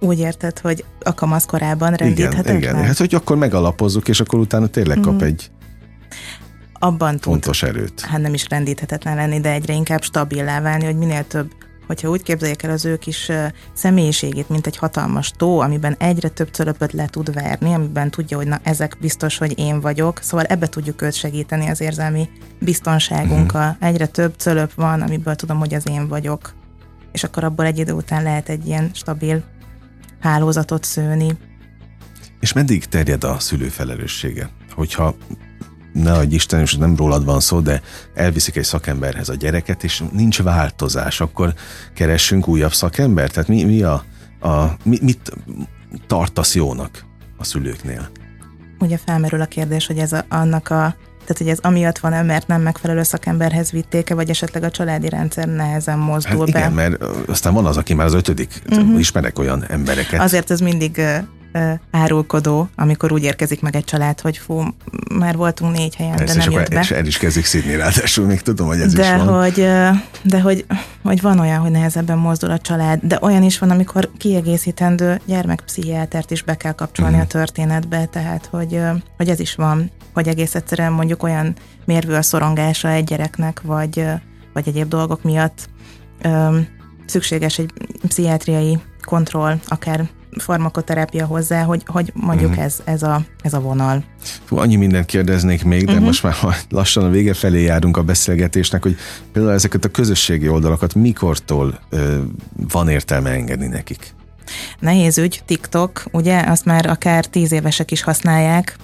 [0.00, 2.56] Úgy érted, hogy a kamaszkorában rendíthetetlen?
[2.56, 2.86] Igen, igen.
[2.86, 5.24] Hát, hogy akkor megalapozzuk, és akkor utána tényleg kap mm.
[5.24, 5.50] egy
[6.72, 8.00] abban tud, erőt.
[8.00, 11.52] Hát nem is rendíthetetlen lenni, de egyre inkább stabilá válni, hogy minél több
[11.86, 13.30] hogyha úgy képzeljék el az ő kis
[13.72, 18.46] személyiségét, mint egy hatalmas tó, amiben egyre több cölöpöt le tud verni, amiben tudja, hogy
[18.46, 22.28] na ezek biztos, hogy én vagyok, szóval ebbe tudjuk őt segíteni az érzelmi
[22.60, 23.68] biztonságunkkal.
[23.70, 23.88] Uh-huh.
[23.88, 26.54] Egyre több cölöp van, amiből tudom, hogy az én vagyok.
[27.12, 29.42] És akkor abból egy idő után lehet egy ilyen stabil
[30.20, 31.36] hálózatot szőni.
[32.40, 34.50] És meddig terjed a szülő felelőssége?
[34.74, 35.14] Hogyha
[35.94, 37.82] ne adj Isten, és nem rólad van szó, de
[38.14, 41.54] elviszik egy szakemberhez a gyereket, és nincs változás, akkor
[41.94, 43.32] keressünk újabb szakembert?
[43.32, 44.04] Tehát mi, mi a,
[44.40, 45.32] a mi, mit
[46.06, 47.04] tartasz jónak
[47.36, 48.08] a szülőknél?
[48.78, 52.46] Ugye felmerül a kérdés, hogy ez a, annak a tehát, hogy ez amiatt van mert
[52.46, 56.88] nem megfelelő szakemberhez vitték-e, vagy esetleg a családi rendszer nehezen mozdul hát igen, be.
[56.88, 58.62] Mert aztán van az, aki már az ötödik.
[58.70, 58.98] Uh-huh.
[58.98, 60.20] Ismerek olyan embereket.
[60.20, 61.00] Azért ez mindig
[61.90, 64.62] árulkodó, amikor úgy érkezik meg egy család, hogy fú,
[65.14, 66.80] már voltunk négy helyen, Persze, de nem jött be.
[66.80, 69.42] És el is kezdik szidni ráadásul, még tudom, hogy ez de is van.
[69.42, 69.54] Hogy,
[70.22, 70.64] de hogy,
[71.02, 76.30] hogy van olyan, hogy nehezebben mozdul a család, de olyan is van, amikor kiegészítendő gyermekpszichiátert
[76.30, 77.28] is be kell kapcsolni uh-huh.
[77.28, 78.80] a történetbe, tehát hogy,
[79.16, 84.04] hogy ez is van, hogy egész egyszerűen mondjuk olyan mérvű a szorongása egy gyereknek, vagy,
[84.52, 85.68] vagy egyéb dolgok miatt
[87.06, 87.70] szükséges egy
[88.08, 92.64] pszichiátriai kontroll, akár farmakoterápia hozzá, hogy, hogy mondjuk uh-huh.
[92.64, 94.04] ez, ez, a, ez a vonal.
[94.44, 96.06] Fú, annyi mindent kérdeznék még, de uh-huh.
[96.06, 96.34] most már
[96.68, 98.96] lassan a vége felé járunk a beszélgetésnek, hogy
[99.32, 102.18] például ezeket a közösségi oldalakat mikortól ö,
[102.68, 104.14] van értelme engedni nekik?
[104.78, 108.76] Nehéz ügy, TikTok, ugye, azt már akár tíz évesek is használják,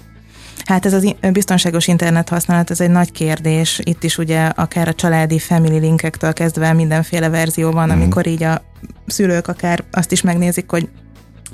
[0.64, 3.80] Hát ez az biztonságos internet használat, ez egy nagy kérdés.
[3.82, 7.90] Itt is ugye akár a családi family linkektől kezdve mindenféle verzió van, mm.
[7.90, 8.62] amikor így a
[9.06, 10.88] szülők akár azt is megnézik, hogy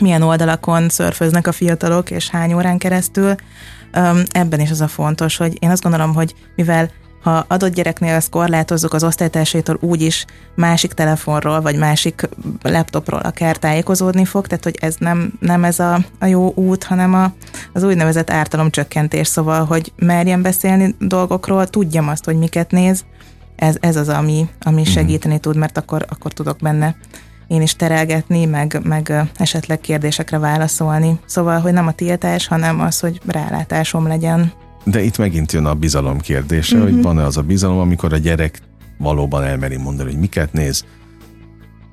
[0.00, 3.34] milyen oldalakon szörföznek a fiatalok, és hány órán keresztül.
[4.28, 6.90] Ebben is az a fontos, hogy én azt gondolom, hogy mivel
[7.26, 10.24] ha adott gyereknél ezt korlátozzuk az osztálytársaitól úgy is
[10.54, 12.28] másik telefonról, vagy másik
[12.62, 17.14] laptopról akár tájékozódni fog, tehát hogy ez nem, nem ez a, a jó út, hanem
[17.14, 17.32] a,
[17.72, 23.04] az úgynevezett ártalomcsökkentés, szóval, hogy merjen beszélni dolgokról, tudjam azt, hogy miket néz,
[23.56, 24.90] ez, ez az, ami, ami mhm.
[24.90, 26.96] segíteni tud, mert akkor, akkor tudok benne
[27.46, 31.20] én is terelgetni, meg, meg esetleg kérdésekre válaszolni.
[31.26, 34.52] Szóval, hogy nem a tiltás, hanem az, hogy rálátásom legyen.
[34.84, 36.92] De itt megint jön a bizalom kérdése, uh-huh.
[36.92, 38.60] hogy van-e az a bizalom, amikor a gyerek
[38.98, 40.84] valóban elmeri mondani, hogy miket néz,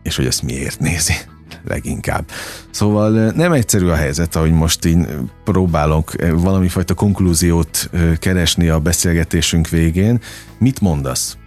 [0.04, 1.14] és hogy ezt miért nézi
[1.74, 2.26] leginkább.
[2.72, 5.08] Szóval nem egyszerű a helyzet, ahogy most én
[5.44, 7.90] próbálok valami fajta konklúziót
[8.20, 10.20] keresni a beszélgetésünk végén.
[10.58, 11.38] Mit mondasz?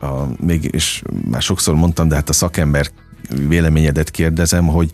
[0.00, 2.86] A, még, és már sokszor mondtam, de hát a szakember
[3.48, 4.90] véleményedet kérdezem, hogy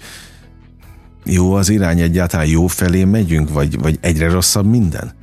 [1.25, 5.17] jó az irány egyáltalán, jó felé megyünk, vagy, vagy egyre rosszabb minden?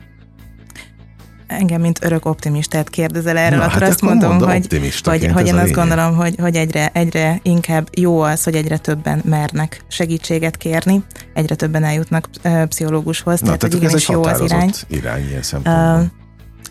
[1.48, 4.68] Engem, mint örök optimistát kérdezel erről, Na, akkor hát azt mondom, hogy,
[5.04, 9.22] hogy, hogy én azt gondolom, hogy, hogy egyre, egyre inkább jó az, hogy egyre többen
[9.26, 11.04] mernek segítséget kérni,
[11.34, 12.30] egyre többen eljutnak
[12.68, 14.72] pszichológushoz, Na, tehát, tehát hogy igenis jó az irány.
[14.88, 16.00] irány ilyen szempontból.
[16.00, 16.25] Uh,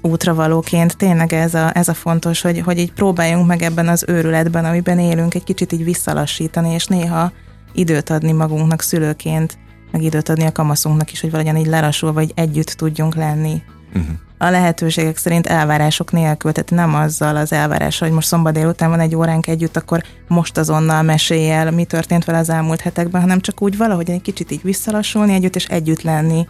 [0.05, 4.64] útravalóként tényleg ez a, ez a fontos, hogy, hogy így próbáljunk meg ebben az őrületben,
[4.64, 7.32] amiben élünk, egy kicsit így visszalassítani, és néha
[7.72, 9.59] időt adni magunknak szülőként,
[9.92, 13.62] meg időt adni a kamaszunknak is, hogy valahogyan így lelassul, vagy együtt tudjunk lenni.
[13.94, 14.14] Uh-huh.
[14.38, 19.00] A lehetőségek szerint elvárások nélkül, tehát nem azzal az elvárással, hogy most szombat délután van
[19.00, 23.40] egy óránk együtt, akkor most azonnal mesélj el, mi történt vele az elmúlt hetekben, hanem
[23.40, 26.46] csak úgy valahogy egy kicsit így visszalassulni együtt, és együtt lenni.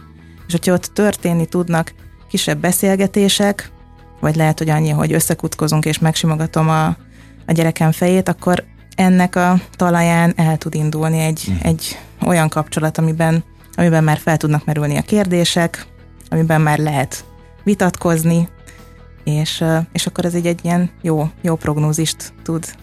[0.47, 1.93] És hogyha ott történni tudnak
[2.29, 3.71] kisebb beszélgetések,
[4.19, 6.85] vagy lehet, hogy annyi, hogy összekutkozunk és megsimogatom a,
[7.45, 8.63] a gyerekem fejét, akkor
[8.95, 11.65] ennek a talaján el tud indulni egy, uh-huh.
[11.65, 13.43] egy olyan kapcsolat, amiben,
[13.75, 15.85] amiben már fel tudnak merülni a kérdések,
[16.29, 17.25] amiben már lehet
[17.63, 18.47] vitatkozni,
[19.23, 22.75] és, és akkor ez egy, egy ilyen jó, jó prognózist tud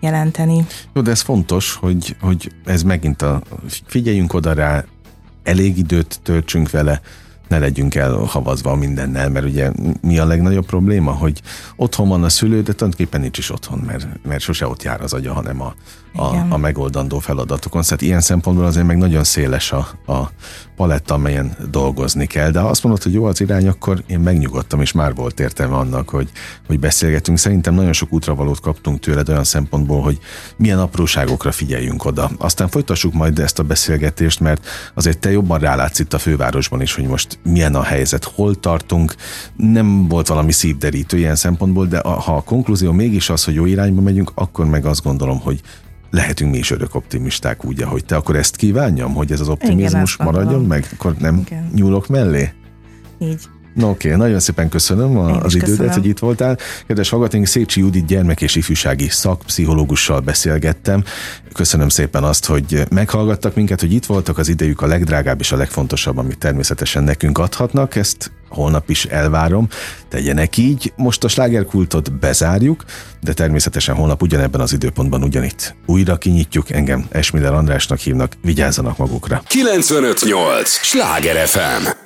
[0.00, 0.66] jelenteni.
[0.94, 3.42] Jó, de ez fontos, hogy, hogy ez megint a
[3.86, 4.84] figyeljünk oda rá,
[5.42, 7.00] elég időt töltsünk vele,
[7.48, 9.70] ne legyünk elhavazva mindennel, mert ugye
[10.00, 11.42] mi a legnagyobb probléma, hogy
[11.76, 15.12] otthon van a szülő, de tulajdonképpen nincs is otthon, mert, mert sose ott jár az
[15.12, 15.74] agya, hanem a,
[16.14, 17.82] a, a megoldandó feladatokon.
[17.82, 20.30] Szóval ilyen szempontból azért meg nagyon széles a, a
[20.76, 22.50] paletta, amelyen dolgozni kell.
[22.50, 25.76] De ha azt mondod, hogy jó az irány, akkor én megnyugodtam, és már volt értelme
[25.76, 26.30] annak, hogy,
[26.66, 27.38] hogy beszélgetünk.
[27.38, 30.18] Szerintem nagyon sok útravalót kaptunk tőled olyan szempontból, hogy
[30.56, 32.30] milyen apróságokra figyeljünk oda.
[32.38, 36.94] Aztán folytassuk majd ezt a beszélgetést, mert azért te jobban rálátsz itt a fővárosban is,
[36.94, 39.14] hogy most milyen a helyzet, hol tartunk.
[39.56, 44.00] Nem volt valami szívderítő ilyen szempontból, de ha a konklúzió mégis az, hogy jó irányba
[44.00, 45.60] megyünk, akkor meg azt gondolom, hogy
[46.10, 48.16] lehetünk mi is örök optimisták úgy, ahogy te.
[48.16, 51.70] Akkor ezt kívánjam, hogy ez az optimizmus Igen, maradjon meg, akkor nem Igen.
[51.74, 52.52] nyúlok mellé?
[53.18, 53.48] Így.
[53.74, 54.20] No, oké, okay.
[54.20, 55.92] nagyon szépen köszönöm a, az idődet, köszönöm.
[55.92, 56.58] hogy itt voltál.
[56.86, 61.04] Kedves hallgatóink, Szécsi Judit gyermek és ifjúsági szakpszichológussal beszélgettem.
[61.52, 65.56] Köszönöm szépen azt, hogy meghallgattak minket, hogy itt voltak, az idejük a legdrágább és a
[65.56, 67.96] legfontosabb, amit természetesen nekünk adhatnak.
[67.96, 69.68] Ezt holnap is elvárom,
[70.08, 70.92] tegyenek így.
[70.96, 72.84] Most a slágerkultot bezárjuk,
[73.20, 76.70] de természetesen holnap ugyanebben az időpontban ugyanitt újra kinyitjuk.
[76.70, 79.42] Engem Esmiller Andrásnak hívnak, vigyázzanak magukra.
[79.46, 80.68] 958!
[80.70, 82.01] Sláger FM!